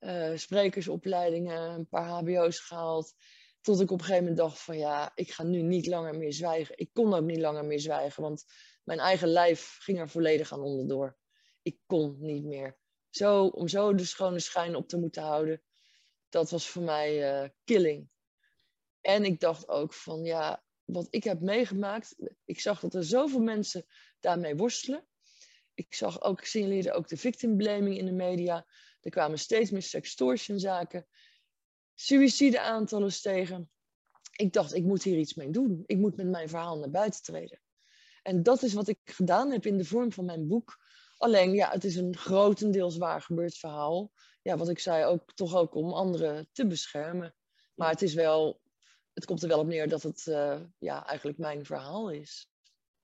[0.00, 3.14] Uh, sprekersopleidingen, een paar hbo's gehaald.
[3.60, 6.32] Tot ik op een gegeven moment dacht van ja, ik ga nu niet langer meer
[6.32, 6.78] zwijgen.
[6.78, 8.44] Ik kon ook niet langer meer zwijgen, want
[8.84, 11.16] mijn eigen lijf ging er volledig aan onderdoor.
[11.62, 12.78] Ik kon niet meer.
[13.14, 15.62] Zo, om zo de schone schijn op te moeten houden,
[16.28, 18.08] dat was voor mij uh, killing.
[19.00, 23.40] En ik dacht ook van ja, wat ik heb meegemaakt, ik zag dat er zoveel
[23.40, 23.86] mensen
[24.20, 25.06] daarmee worstelen.
[25.74, 28.66] Ik zag ook, ik signaleerde ook de victim blaming in de media.
[29.00, 31.06] Er kwamen steeds meer sextortionzaken.
[31.94, 33.70] Suïcideaantallen stegen.
[34.36, 35.82] Ik dacht, ik moet hier iets mee doen.
[35.86, 37.60] Ik moet met mijn verhaal naar buiten treden.
[38.22, 40.82] En dat is wat ik gedaan heb in de vorm van mijn boek.
[41.24, 44.12] Alleen, ja, het is een grotendeels waar gebeurd verhaal.
[44.42, 47.34] Ja, wat ik zei, ook toch ook om anderen te beschermen.
[47.74, 48.60] Maar het is wel,
[49.12, 52.50] het komt er wel op neer dat het uh, ja, eigenlijk mijn verhaal is.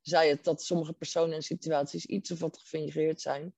[0.00, 3.54] Zij het dat sommige personen en situaties iets of wat gefingeerd zijn.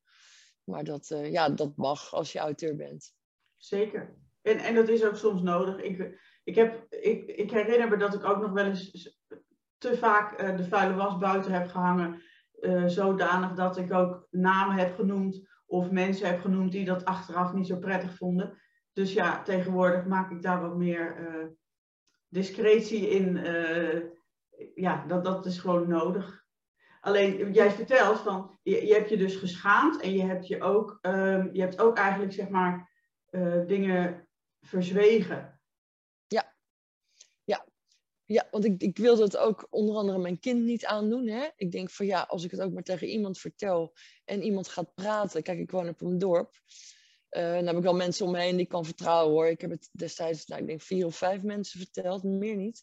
[0.64, 3.14] Maar dat, uh, ja, dat mag als je auteur bent.
[3.57, 4.16] Zeker.
[4.42, 5.79] En, en dat is ook soms nodig.
[5.79, 9.20] Ik, ik, heb, ik, ik herinner me dat ik ook nog wel eens
[9.79, 12.22] te vaak uh, de vuile was buiten heb gehangen.
[12.62, 17.53] Uh, zodanig dat ik ook namen heb genoemd of mensen heb genoemd die dat achteraf
[17.53, 18.61] niet zo prettig vonden.
[18.92, 21.46] Dus ja, tegenwoordig maak ik daar wat meer uh,
[22.29, 23.37] discretie in.
[24.75, 26.44] ja, dat, dat is gewoon nodig.
[27.01, 30.98] Alleen jij vertelt van, je, je hebt je dus geschaamd en je hebt je ook,
[31.03, 32.90] um, je hebt ook eigenlijk zeg maar
[33.66, 34.29] dingen
[34.61, 35.51] verzwegen.
[38.24, 41.26] Ja, want ik, ik wilde het ook onder andere mijn kind niet aandoen.
[41.26, 41.48] Hè?
[41.56, 43.92] Ik denk van ja, als ik het ook maar tegen iemand vertel
[44.24, 45.42] en iemand gaat praten.
[45.42, 46.61] Kijk, ik woon op een dorp.
[47.30, 49.46] Uh, dan heb ik wel mensen om me heen die ik kan vertrouwen hoor.
[49.46, 52.82] Ik heb het destijds, nou, ik denk vier of vijf mensen verteld, meer niet.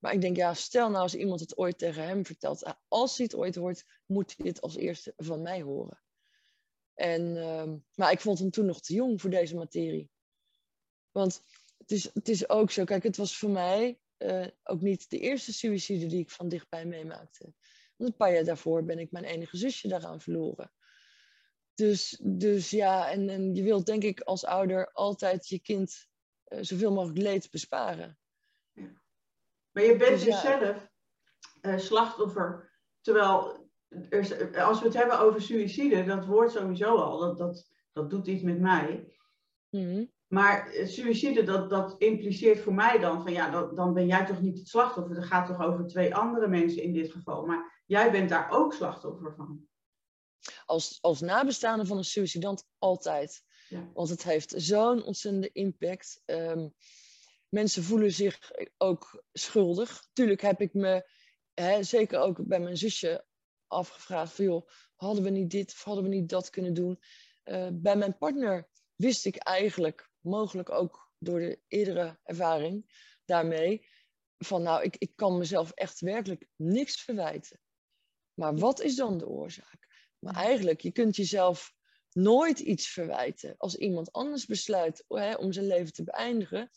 [0.00, 2.64] Maar ik denk, ja, stel nou als iemand het ooit tegen hem vertelt.
[2.64, 6.02] Ah, als hij het ooit hoort, moet hij het als eerste van mij horen.
[6.94, 10.10] En, uh, maar ik vond hem toen nog te jong voor deze materie.
[11.10, 11.42] Want
[11.78, 15.18] het is, het is ook zo, kijk, het was voor mij uh, ook niet de
[15.18, 17.54] eerste suïcide die ik van dichtbij meemaakte.
[17.96, 20.72] Want een paar jaar daarvoor ben ik mijn enige zusje daaraan verloren.
[21.74, 26.08] Dus, dus ja, en, en je wilt denk ik als ouder altijd je kind
[26.48, 28.18] uh, zoveel mogelijk leed besparen.
[28.72, 29.02] Ja.
[29.70, 30.88] Maar je bent dus, dus zelf
[31.62, 32.72] uh, slachtoffer.
[33.00, 38.10] Terwijl, er, als we het hebben over suïcide, dat woord sowieso al, dat, dat, dat
[38.10, 39.16] doet iets met mij.
[39.70, 44.06] Mm Maar uh, suïcide, dat, dat impliceert voor mij dan van ja, dat, dan ben
[44.06, 45.14] jij toch niet het slachtoffer.
[45.14, 47.46] Dat gaat toch over twee andere mensen in dit geval.
[47.46, 49.68] Maar jij bent daar ook slachtoffer van.
[50.64, 53.44] Als, als nabestaande van een suïcidant altijd.
[53.94, 56.22] Want het heeft zo'n ontzettende impact.
[56.26, 56.74] Um,
[57.48, 60.08] mensen voelen zich ook schuldig.
[60.12, 61.10] Tuurlijk heb ik me,
[61.54, 63.24] hè, zeker ook bij mijn zusje,
[63.66, 66.98] afgevraagd van joh, hadden we niet dit of hadden we niet dat kunnen doen.
[67.44, 73.86] Uh, bij mijn partner wist ik eigenlijk, mogelijk ook door de eerdere ervaring daarmee,
[74.38, 77.60] van nou, ik, ik kan mezelf echt werkelijk niks verwijten.
[78.34, 79.86] Maar wat is dan de oorzaak?
[80.18, 81.74] Maar eigenlijk, je kunt jezelf
[82.10, 83.54] nooit iets verwijten.
[83.56, 86.70] Als iemand anders besluit hè, om zijn leven te beëindigen,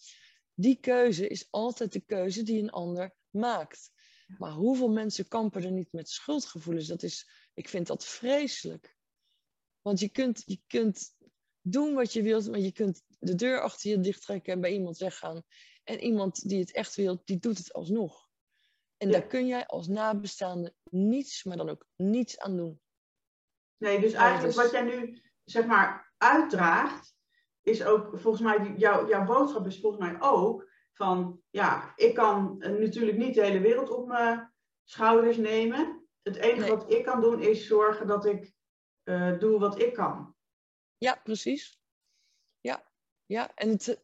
[0.54, 3.92] die keuze is altijd de keuze die een ander maakt.
[4.38, 6.88] Maar hoeveel mensen kampen er niet met schuldgevoelens?
[6.88, 8.98] Dat is, ik vind dat vreselijk.
[9.82, 11.16] Want je kunt, je kunt
[11.62, 14.98] doen wat je wilt, maar je kunt de deur achter je dichttrekken en bij iemand
[14.98, 15.44] weggaan.
[15.84, 18.28] En iemand die het echt wil, die doet het alsnog.
[18.98, 22.82] En daar kun jij als nabestaande niets, maar dan ook niets aan doen.
[23.78, 27.16] Nee, dus eigenlijk wat jij nu zeg maar uitdraagt,
[27.62, 32.58] is ook volgens mij, jouw, jouw boodschap is volgens mij ook van, ja, ik kan
[32.58, 34.54] natuurlijk niet de hele wereld op mijn
[34.84, 36.08] schouders nemen.
[36.22, 38.54] Het enige wat ik kan doen is zorgen dat ik
[39.04, 40.36] uh, doe wat ik kan.
[40.98, 41.80] Ja, precies.
[42.60, 42.89] Ja,
[43.30, 43.52] ja.
[43.56, 44.00] En het,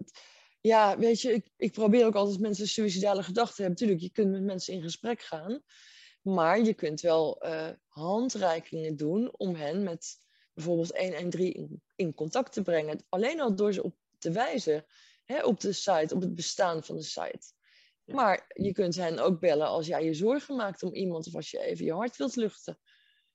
[0.62, 3.76] ja, weet je, ik, ik probeer ook altijd mensen suïcidale gedachten hebben.
[3.76, 5.62] Tuurlijk, je kunt met mensen in gesprek gaan.
[6.22, 10.18] Maar je kunt wel uh, handreikingen doen om hen met
[10.54, 13.06] bijvoorbeeld 113 in, in contact te brengen.
[13.10, 14.86] Alleen al door ze op te wijzen
[15.24, 17.54] hè, op de site, op het bestaan van de site.
[18.04, 21.52] Maar je kunt hen ook bellen als jij je zorgen maakt om iemand of als
[21.52, 22.80] je even je hart wilt luchten.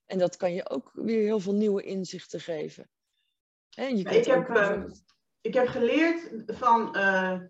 [0.06, 2.90] En dat kan je ook weer heel veel nieuwe inzichten geven.
[3.70, 4.82] Hè, je ik, heb, uh,
[5.40, 7.40] ik heb geleerd van uh,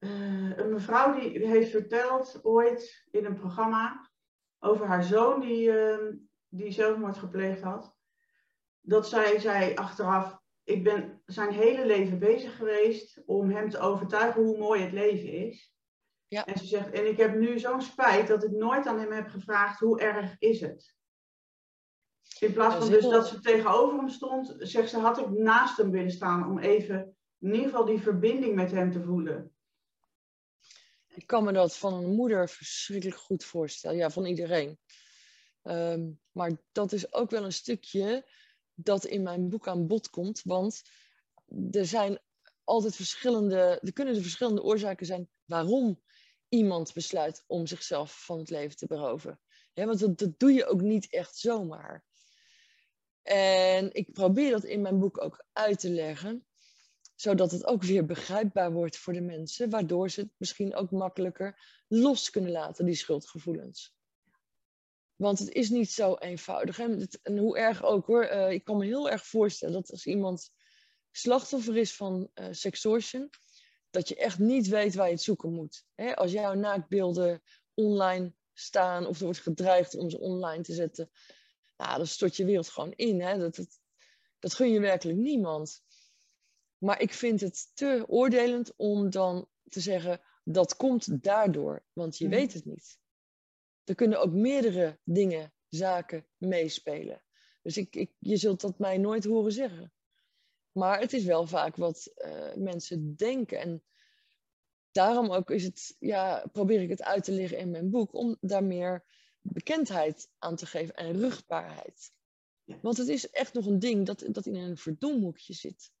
[0.00, 4.10] uh, een mevrouw die heeft verteld ooit in een programma
[4.58, 6.14] over haar zoon die, ehm,
[6.48, 7.98] die zelfmoord gepleegd had
[8.80, 14.42] dat zij zei achteraf, ik ben zijn hele leven bezig geweest om hem te overtuigen
[14.42, 15.74] hoe mooi het leven is.
[16.28, 16.46] Ja.
[16.46, 19.28] En ze zegt, en ik heb nu zo'n spijt dat ik nooit aan hem heb
[19.28, 20.94] gevraagd, hoe erg is het?
[22.38, 25.90] In plaats van dus dat ze tegenover hem stond, zegt ze, had ik naast hem
[25.90, 29.54] willen staan om even in ieder geval die verbinding met hem te voelen.
[31.08, 33.96] Ik kan me dat van een moeder verschrikkelijk goed voorstellen.
[33.96, 34.78] Ja, van iedereen.
[35.62, 38.28] Um, maar dat is ook wel een stukje
[38.74, 40.42] dat in mijn boek aan bod komt.
[40.44, 40.82] Want
[41.70, 42.20] er zijn
[42.64, 46.02] altijd verschillende, er kunnen er verschillende oorzaken zijn waarom
[46.48, 49.40] iemand besluit om zichzelf van het leven te beroven.
[49.74, 52.04] want dat, dat doe je ook niet echt zomaar.
[53.30, 56.46] En ik probeer dat in mijn boek ook uit te leggen,
[57.14, 61.82] zodat het ook weer begrijpbaar wordt voor de mensen, waardoor ze het misschien ook makkelijker
[61.88, 63.94] los kunnen laten, die schuldgevoelens.
[65.16, 66.78] Want het is niet zo eenvoudig.
[66.78, 68.24] En hoe erg ook hoor.
[68.24, 70.52] Uh, ik kan me heel erg voorstellen dat als iemand
[71.10, 73.30] slachtoffer is van uh, sextortion,
[73.90, 75.84] dat je echt niet weet waar je het zoeken moet.
[75.94, 76.16] Hè?
[76.16, 77.42] Als jouw naaktbeelden
[77.74, 81.10] online staan of er wordt gedreigd om ze online te zetten,
[81.80, 83.20] nou, dan stort je wereld gewoon in.
[83.20, 83.38] Hè?
[83.38, 83.80] Dat, dat,
[84.38, 85.82] dat gun je werkelijk niemand.
[86.78, 92.28] Maar ik vind het te oordelend om dan te zeggen dat komt daardoor, want je
[92.28, 92.34] mhm.
[92.34, 93.00] weet het niet
[93.90, 97.22] er kunnen ook meerdere dingen, zaken meespelen.
[97.62, 99.92] Dus ik, ik, je zult dat mij nooit horen zeggen.
[100.72, 103.60] Maar het is wel vaak wat uh, mensen denken.
[103.60, 103.82] En
[104.90, 108.36] daarom ook is het, ja, probeer ik het uit te leggen in mijn boek, om
[108.40, 109.04] daar meer
[109.40, 112.12] bekendheid aan te geven en rugbaarheid.
[112.82, 115.92] Want het is echt nog een ding dat, dat in een verdomhoekje zit.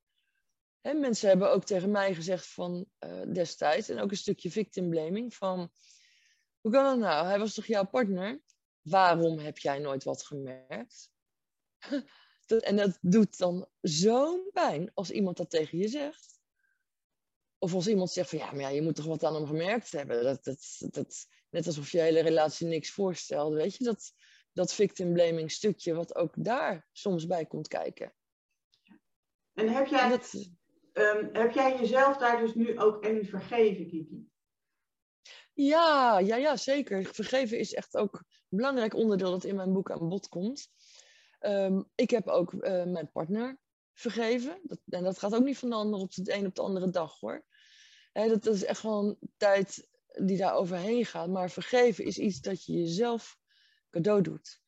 [0.80, 4.90] Hè, mensen hebben ook tegen mij gezegd van uh, destijds, en ook een stukje victim
[4.90, 5.70] blaming, van
[6.60, 7.26] hoe kan dat nou?
[7.26, 8.40] Hij was toch jouw partner?
[8.80, 11.10] Waarom heb jij nooit wat gemerkt?
[12.46, 16.39] en dat doet dan zo'n pijn als iemand dat tegen je zegt.
[17.62, 19.92] Of als iemand zegt van ja, maar ja, je moet toch wat aan hem gemerkt
[19.92, 20.22] hebben.
[20.22, 23.56] Dat, dat, dat, net alsof je hele relatie niks voorstelde.
[23.56, 24.12] Weet je, dat,
[24.52, 28.14] dat victim blaming stukje wat ook daar soms bij komt kijken.
[29.54, 30.34] En heb jij, dat,
[30.92, 34.28] um, heb jij jezelf daar dus nu ook in vergeven, Kiki?
[35.52, 37.04] Ja, ja, ja, zeker.
[37.04, 40.68] Vergeven is echt ook een belangrijk onderdeel dat in mijn boek aan bod komt.
[41.38, 43.58] Ehm, ik heb ook eh, mijn partner
[43.92, 44.60] vergeven.
[44.62, 46.90] Dat, en dat gaat ook niet van de ander op de een op de andere
[46.90, 47.44] dag hoor.
[48.12, 51.28] Dat, is echt wel tijd die daar overheen gaat.
[51.28, 53.38] Maar vergeven is iets dat je jezelf
[53.90, 54.60] cadeau doet.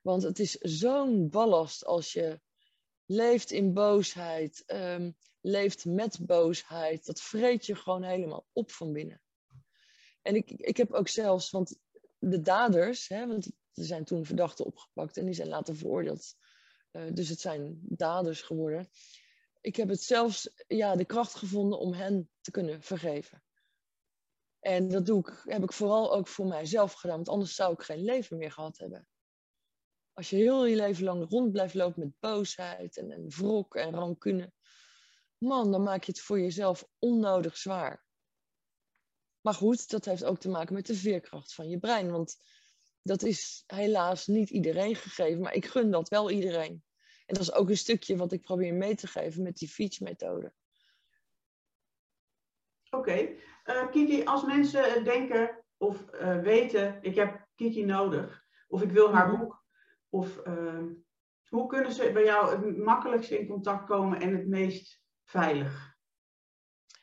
[0.00, 2.40] Want het is zo'n ballast als je
[3.06, 7.06] leeft in boosheid, um, leeft met boosheid.
[7.06, 9.22] Dat vreet je gewoon helemaal op van binnen.
[10.22, 11.78] En ik, ik heb ook zelfs, want
[12.18, 16.34] de daders, hè, want er zijn toen verdachten opgepakt en die zijn later veroordeeld.
[16.92, 18.88] Uh, dus het zijn daders geworden.
[19.60, 23.42] Ik heb het zelfs ja, de kracht gevonden om hen te kunnen vergeven.
[24.60, 27.82] En dat doe ik, heb ik vooral ook voor mijzelf gedaan, want anders zou ik
[27.82, 29.08] geen leven meer gehad hebben.
[30.12, 33.94] Als je heel je leven lang rond blijft lopen met boosheid en, en wrok en
[33.94, 34.52] rancune,
[35.38, 38.04] man, dan maak je het voor jezelf onnodig zwaar.
[39.40, 42.10] Maar goed, dat heeft ook te maken met de veerkracht van je brein.
[42.10, 42.36] Want
[43.02, 46.84] dat is helaas niet iedereen gegeven, maar ik gun dat wel iedereen.
[47.30, 50.52] En dat is ook een stukje wat ik probeer mee te geven met die fietsmethode.
[52.90, 53.28] Oké.
[53.64, 59.12] Eh, Kiki, als mensen denken of uh, weten, ik heb Kiki nodig, of ik wil
[59.12, 59.38] haar mhm.
[59.38, 59.64] boek,
[60.08, 60.82] of uh,
[61.48, 65.96] hoe kunnen ze bij jou het makkelijkst in contact komen en het meest veilig?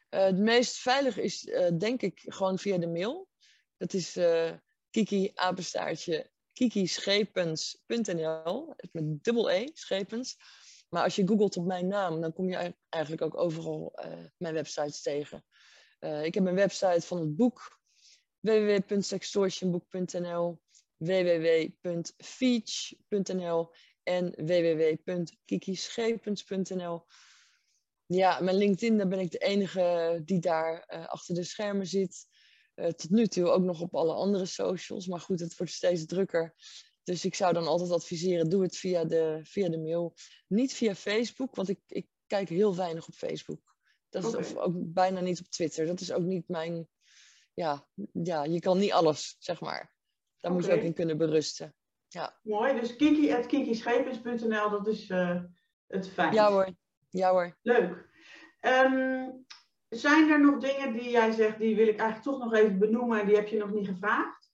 [0.10, 1.42] Uh, het meest veilig is
[1.78, 3.30] denk ik gewoon via de mail.
[3.78, 4.20] Dat is
[4.90, 10.38] kiki apenstaartje kikischepens.nl met dubbel E, schepens.
[10.90, 14.00] Maar als je googelt op mijn naam, dan kom je eigenlijk ook overal
[14.38, 15.46] mijn websites tegen.
[16.00, 17.80] Uh, ik heb een website van het boek
[18.40, 20.62] www.sextortionboek.nl
[20.98, 27.06] www.feach.nl en www.kikischepens.nl
[28.06, 32.28] Ja, mijn LinkedIn, daar ben ik de enige die daar uh, achter de schermen zit.
[32.80, 35.08] Uh, tot nu toe ook nog op alle andere socials.
[35.08, 36.54] Maar goed, het wordt steeds drukker.
[37.04, 40.14] Dus ik zou dan altijd adviseren, doe het via de, via de mail.
[40.48, 43.76] Niet via Facebook, want ik, ik kijk heel weinig op Facebook.
[44.10, 44.64] Dat is okay.
[44.64, 45.86] ook bijna niet op Twitter.
[45.86, 46.88] Dat is ook niet mijn.
[47.54, 49.96] Ja, ja je kan niet alles, zeg maar.
[50.38, 50.64] Daar okay.
[50.64, 51.76] moet je ook in kunnen berusten.
[52.08, 52.40] Ja.
[52.44, 55.44] Mooi, dus kiki.kikischepens.nl, dat is uh,
[55.88, 56.34] het fijn.
[56.34, 56.76] Ja hoor,
[57.10, 57.58] ja hoor.
[57.62, 58.10] Leuk.
[58.62, 59.46] Um,
[59.90, 63.20] zijn er nog dingen die jij zegt, die wil ik eigenlijk toch nog even benoemen
[63.20, 64.52] en die heb je nog niet gevraagd?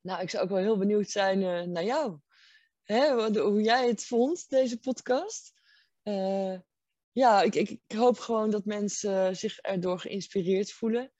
[0.00, 2.18] Nou, ik zou ook wel heel benieuwd zijn uh, naar jou.
[2.82, 5.52] Hè, hoe jij het vond, deze podcast.
[6.02, 6.58] Uh,
[7.12, 11.12] ja, ik, ik, ik, hoop gewoon dat mensen zich erdoor geïnspireerd voelen.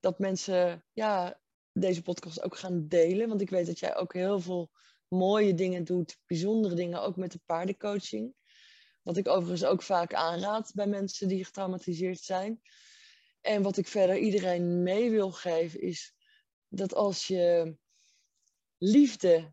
[0.00, 1.40] Dat mensen ja,
[1.72, 3.28] deze podcast ook gaan delen.
[3.28, 4.70] Want ik weet dat jij ook heel veel
[5.08, 8.34] mooie dingen doet, bijzondere dingen, ook met de paardencoaching.
[9.06, 12.60] Wat ik overigens ook vaak aanraad bij mensen die getraumatiseerd zijn.
[13.40, 16.14] En wat ik verder iedereen mee wil geven is
[16.68, 17.76] dat als je
[18.78, 19.52] liefde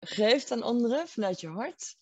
[0.00, 1.96] geeft aan anderen vanuit je hart,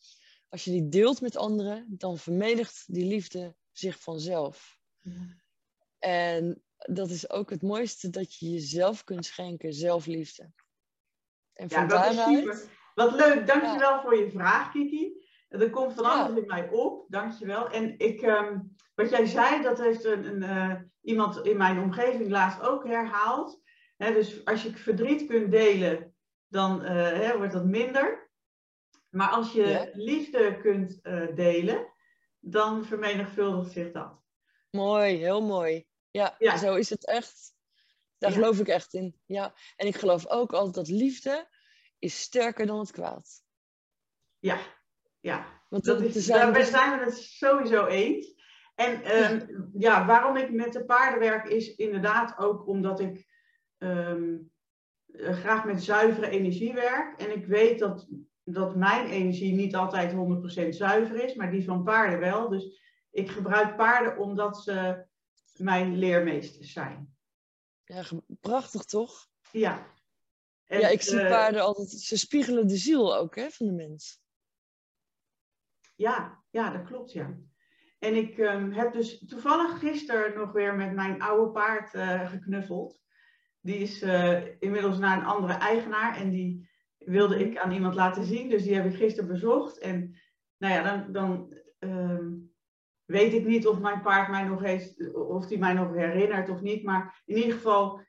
[0.49, 4.79] als je die deelt met anderen, dan vermenigt die liefde zich vanzelf.
[5.01, 5.13] Ja.
[5.99, 10.53] En dat is ook het mooiste dat je jezelf kunt schenken, zelfliefde.
[11.53, 12.29] En van ja, dat daaruit...
[12.29, 12.71] is super.
[12.95, 14.03] Wat leuk, dankjewel ja.
[14.03, 15.22] voor je vraag, Kiki.
[15.53, 17.71] Er komt van alles in mij op, dankjewel.
[17.71, 22.31] En ik, um, wat jij zei, dat heeft een, een uh, iemand in mijn omgeving
[22.31, 23.63] laatst ook herhaald.
[23.97, 26.15] He, dus als je verdriet kunt delen,
[26.49, 28.31] dan uh, wordt dat minder.
[29.11, 29.89] Maar als je ja.
[29.93, 31.93] liefde kunt uh, delen,
[32.39, 34.21] dan vermenigvuldigt zich dat.
[34.71, 35.87] Mooi, heel mooi.
[36.11, 36.57] Ja, ja.
[36.57, 37.55] zo is het echt.
[38.19, 38.37] Daar ja.
[38.37, 39.21] geloof ik echt in.
[39.27, 39.55] Ja.
[39.77, 41.49] En ik geloof ook altijd dat liefde
[41.99, 43.43] is sterker dan het kwaad.
[44.39, 44.59] Ja,
[45.23, 45.47] ja.
[45.69, 48.35] Want dat is, zijn daarbij zijn we het sowieso eens.
[48.75, 50.07] En um, ja.
[50.07, 53.27] waarom ik met de paarden werk is inderdaad ook omdat ik
[53.79, 54.51] um,
[55.13, 57.21] graag met zuivere energie werk.
[57.21, 58.09] En ik weet dat
[58.45, 62.49] dat mijn energie niet altijd 100% zuiver is, maar die van paarden wel.
[62.49, 65.07] Dus ik gebruik paarden omdat ze
[65.57, 67.17] mijn leermeesters zijn.
[67.85, 68.05] Ja,
[68.41, 69.29] prachtig toch?
[69.51, 69.87] Ja.
[70.65, 73.73] En, ja, ik zie uh, paarden altijd, ze spiegelen de ziel ook hè, van de
[73.73, 74.22] mens.
[76.03, 77.35] Ja, ja, dat klopt ja.
[77.99, 83.01] En ik um, heb dus toevallig gisteren nog weer met mijn oude paard uh, geknuffeld.
[83.61, 88.25] Die is uh, inmiddels naar een andere eigenaar en die wilde ik aan iemand laten
[88.25, 88.49] zien.
[88.49, 89.79] Dus die heb ik gisteren bezocht.
[89.79, 90.17] En
[90.59, 92.53] nou ja, dan, dan um,
[93.05, 96.61] weet ik niet of mijn paard mij nog heeft, of die mij nog herinnert of
[96.61, 96.83] niet.
[96.83, 98.01] Maar in ieder geval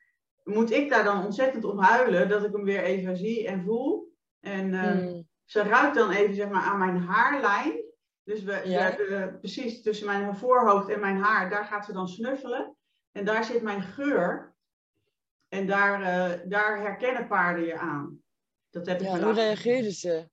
[0.44, 4.14] moet ik daar dan ontzettend om huilen dat ik hem weer even zie en voel.
[4.39, 5.28] En um, hmm.
[5.46, 7.83] ze ruikt dan even zeg maar aan mijn haarlijn.
[8.24, 8.95] Dus we, ja.
[8.95, 12.78] we, precies tussen mijn voorhoofd en mijn haar, daar gaat ze dan snuffelen.
[13.11, 14.55] En daar zit mijn geur.
[15.47, 18.21] En daar, uh, daar herkennen paarden je aan.
[18.69, 20.30] Dat heb ik ja, hoe reageerden ze?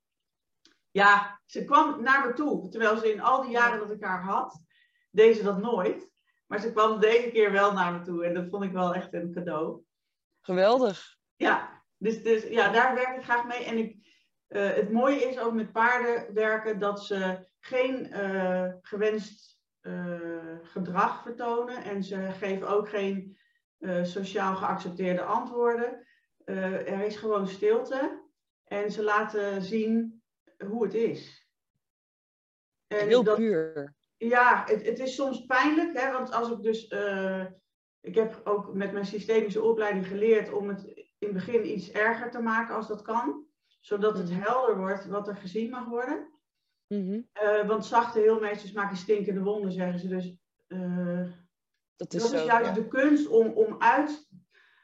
[0.91, 2.69] Ja, ze kwam naar me toe.
[2.69, 4.63] Terwijl ze in al die jaren dat ik haar had,
[5.11, 6.11] deed ze dat nooit.
[6.47, 8.25] Maar ze kwam deze keer wel naar me toe.
[8.25, 9.83] En dat vond ik wel echt een cadeau.
[10.41, 11.17] Geweldig.
[11.37, 13.65] Ja, dus, dus ja, daar werk ik graag mee.
[13.65, 13.97] En ik,
[14.49, 21.23] uh, het mooie is ook met paarden werken dat ze geen uh, gewenst uh, gedrag
[21.23, 21.85] vertonen.
[21.85, 23.39] En ze geven ook geen
[24.03, 26.07] sociaal geaccepteerde antwoorden.
[26.45, 28.29] er is gewoon stilte.
[28.65, 30.23] En ze laten zien
[30.67, 31.49] hoe het is.
[32.87, 33.95] En Heel dat, puur.
[34.17, 36.95] Ja, het, het, is soms pijnlijk, hè, want als ik dus.
[38.01, 40.85] Ik heb ook met mijn systemische opleiding geleerd om het
[41.21, 43.47] in het begin iets erger te maken als dat kan,
[43.81, 44.41] zodat het mhm.
[44.41, 46.30] helder wordt wat er gezien mag worden.
[46.95, 47.67] Mm -hmm.
[47.67, 50.09] want zachte heelmeesters maken stinkende wonden, zeggen ze.
[50.09, 50.37] Dus
[50.69, 51.31] uh,
[51.97, 54.29] dat is, dat is juist de kunst om, om uit,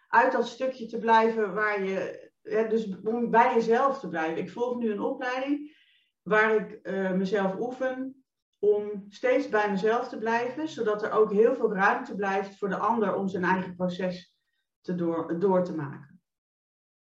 [0.09, 4.39] uit dat stukje te blijven waar je ja, dus om bij jezelf te blijven.
[4.39, 5.77] Ik volg nu een opleiding
[6.23, 8.25] waar ik uh, mezelf oefen
[8.59, 12.77] om steeds bij mezelf te blijven, zodat er ook heel veel ruimte blijft voor de
[12.77, 14.35] ander om zijn eigen proces
[14.81, 16.21] te door, door te maken.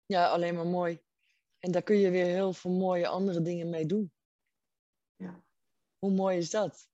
[0.05, 0.99] Ja, alleen maar mooi.
[1.59, 4.11] En daar kun je weer heel veel mooie andere dingen mee doen.
[6.07, 6.89] Hoe mooi is dat?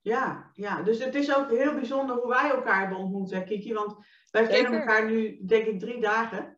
[0.00, 3.72] Ja, ja, dus het is ook heel bijzonder hoe wij elkaar hebben ontmoet, hè, Kiki?
[3.72, 3.96] Want
[4.30, 6.56] wij kennen elkaar nu, denk ik, drie dagen.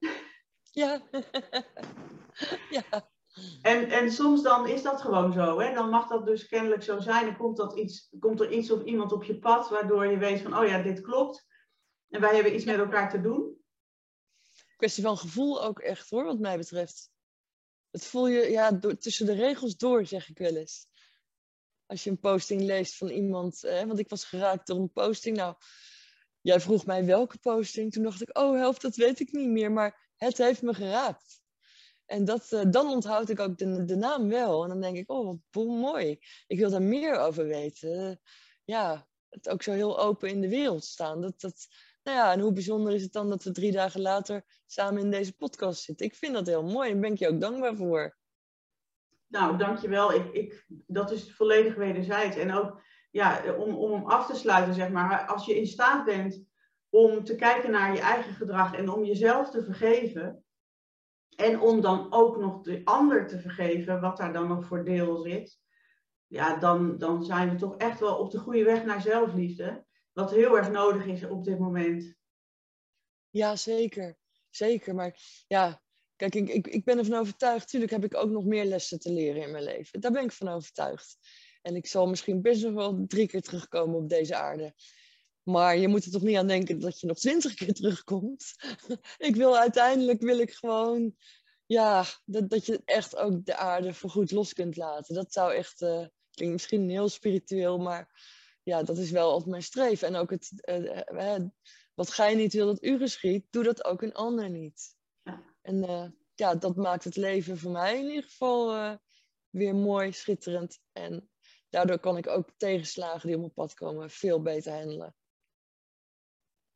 [0.70, 1.02] Ja.
[2.78, 3.10] ja.
[3.62, 5.60] En, en soms dan is dat gewoon zo.
[5.60, 5.74] Hè?
[5.74, 7.24] Dan mag dat dus kennelijk zo zijn.
[7.24, 10.40] Dan komt, dat iets, komt er iets of iemand op je pad waardoor je weet
[10.40, 11.46] van, oh ja, dit klopt.
[12.08, 13.56] En wij hebben iets met elkaar te doen.
[14.76, 17.10] Kwestie van gevoel ook echt hoor, wat mij betreft.
[17.90, 20.90] Het voel je ja, door, tussen de regels door, zeg ik wel eens.
[21.92, 25.36] Als je een posting leest van iemand, hè, want ik was geraakt door een posting.
[25.36, 25.54] Nou,
[26.40, 27.92] jij vroeg mij welke posting.
[27.92, 29.72] Toen dacht ik, oh helft, dat weet ik niet meer.
[29.72, 31.40] Maar het heeft me geraakt.
[32.06, 34.62] En dat, uh, dan onthoud ik ook de, de naam wel.
[34.62, 36.18] En dan denk ik, oh, wat mooi.
[36.46, 38.20] Ik wil daar meer over weten.
[38.64, 41.20] ja, het ook zo heel open in de wereld staan.
[41.20, 41.66] Dat, dat,
[42.02, 45.10] nou ja, en hoe bijzonder is het dan dat we drie dagen later samen in
[45.10, 46.06] deze podcast zitten.
[46.06, 48.20] Ik vind dat heel mooi en ben ik je ook dankbaar voor.
[49.32, 50.12] Nou, dankjewel.
[50.12, 52.36] Ik, ik, dat is volledig wederzijds.
[52.36, 52.80] En ook
[53.10, 55.26] ja, om, om af te sluiten, zeg maar.
[55.26, 56.44] Als je in staat bent
[56.88, 60.44] om te kijken naar je eigen gedrag en om jezelf te vergeven.
[61.36, 65.16] En om dan ook nog de ander te vergeven, wat daar dan nog voor deel
[65.16, 65.60] zit.
[66.26, 69.84] Ja, dan, dan zijn we toch echt wel op de goede weg naar zelfliefde.
[70.12, 72.16] Wat heel erg nodig is op dit moment.
[73.30, 74.16] Ja, zeker.
[74.50, 74.94] Zeker.
[74.94, 75.16] Maar
[75.46, 75.82] ja,
[76.30, 77.68] kijk, ik, ik, ik ben ervan overtuigd.
[77.68, 80.00] Tuurlijk heb ik ook nog meer lessen te leren in mijn leven.
[80.00, 81.18] Daar ben ik van overtuigd.
[81.62, 84.74] En ik zal misschien best nog wel drie keer terugkomen op deze aarde.
[85.42, 88.54] Maar je moet er toch niet aan denken dat je nog twintig keer terugkomt.
[89.28, 91.16] ik wil uiteindelijk wil ik gewoon,
[91.66, 95.14] ja, dat, dat je echt ook de aarde voorgoed los kunt laten.
[95.14, 98.22] Dat zou echt, uh, klinkt misschien heel spiritueel, maar
[98.62, 100.08] ja, dat is wel altijd mijn streven.
[100.08, 100.52] En ook het,
[101.14, 101.36] uh,
[101.94, 105.00] wat gij niet wil dat u geschiet, doe dat ook een ander niet.
[105.62, 108.98] En ja, dat maakt het leven voor mij in ieder geval
[109.50, 110.80] weer mooi, schitterend.
[110.92, 111.30] En
[111.68, 115.14] daardoor kan ik ook tegenslagen die op mijn pad komen veel beter handelen.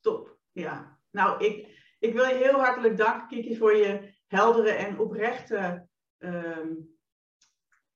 [0.00, 1.00] Top, ja.
[1.10, 6.72] Nou, ik, ik wil je heel hartelijk danken, Kiki, voor je heldere en oprechte ehm,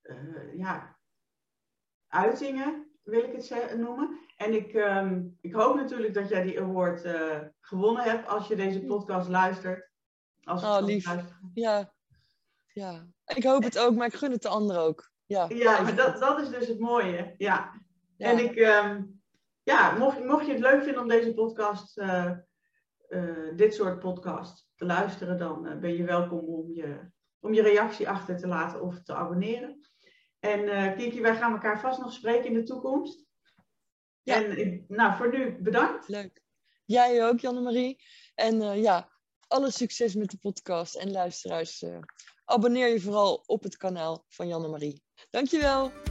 [0.01, 0.99] eh, ja,
[2.09, 4.19] uitingen, wil ik het noemen.
[4.37, 8.57] En ik, ehm, ik hoop natuurlijk dat jij die award uh, gewonnen hebt als je
[8.57, 9.90] deze podcast luistert.
[10.51, 11.15] Als oh, lief.
[11.55, 11.93] Ja.
[12.73, 15.11] ja, ik hoop het ook, maar ik gun het de anderen ook.
[15.27, 17.35] Ja, ja maar dat, dat is dus het mooie.
[17.39, 17.83] Ja.
[18.17, 18.31] ja.
[18.31, 19.23] En ik, um,
[19.63, 22.31] ja, mocht, mocht je het leuk vinden om deze podcast, uh,
[23.09, 27.63] uh, dit soort podcast te luisteren, dan uh, ben je welkom om je, om je
[27.63, 29.81] reactie achter te laten of te abonneren.
[30.39, 33.27] En Kiki, wij gaan elkaar vast nog spreken in de toekomst.
[34.23, 34.35] Ja.
[34.45, 36.09] En nou, voor nu bedankt.
[36.09, 36.43] Leuk.
[36.85, 38.03] Jij ook, Janne-Marie.
[38.35, 39.11] En ja,
[39.51, 40.95] alle succes met de podcast.
[40.95, 41.85] En luisteraars,
[42.45, 45.03] abonneer je vooral op het kanaal van Janne-Marie.
[45.31, 46.10] Dankjewel.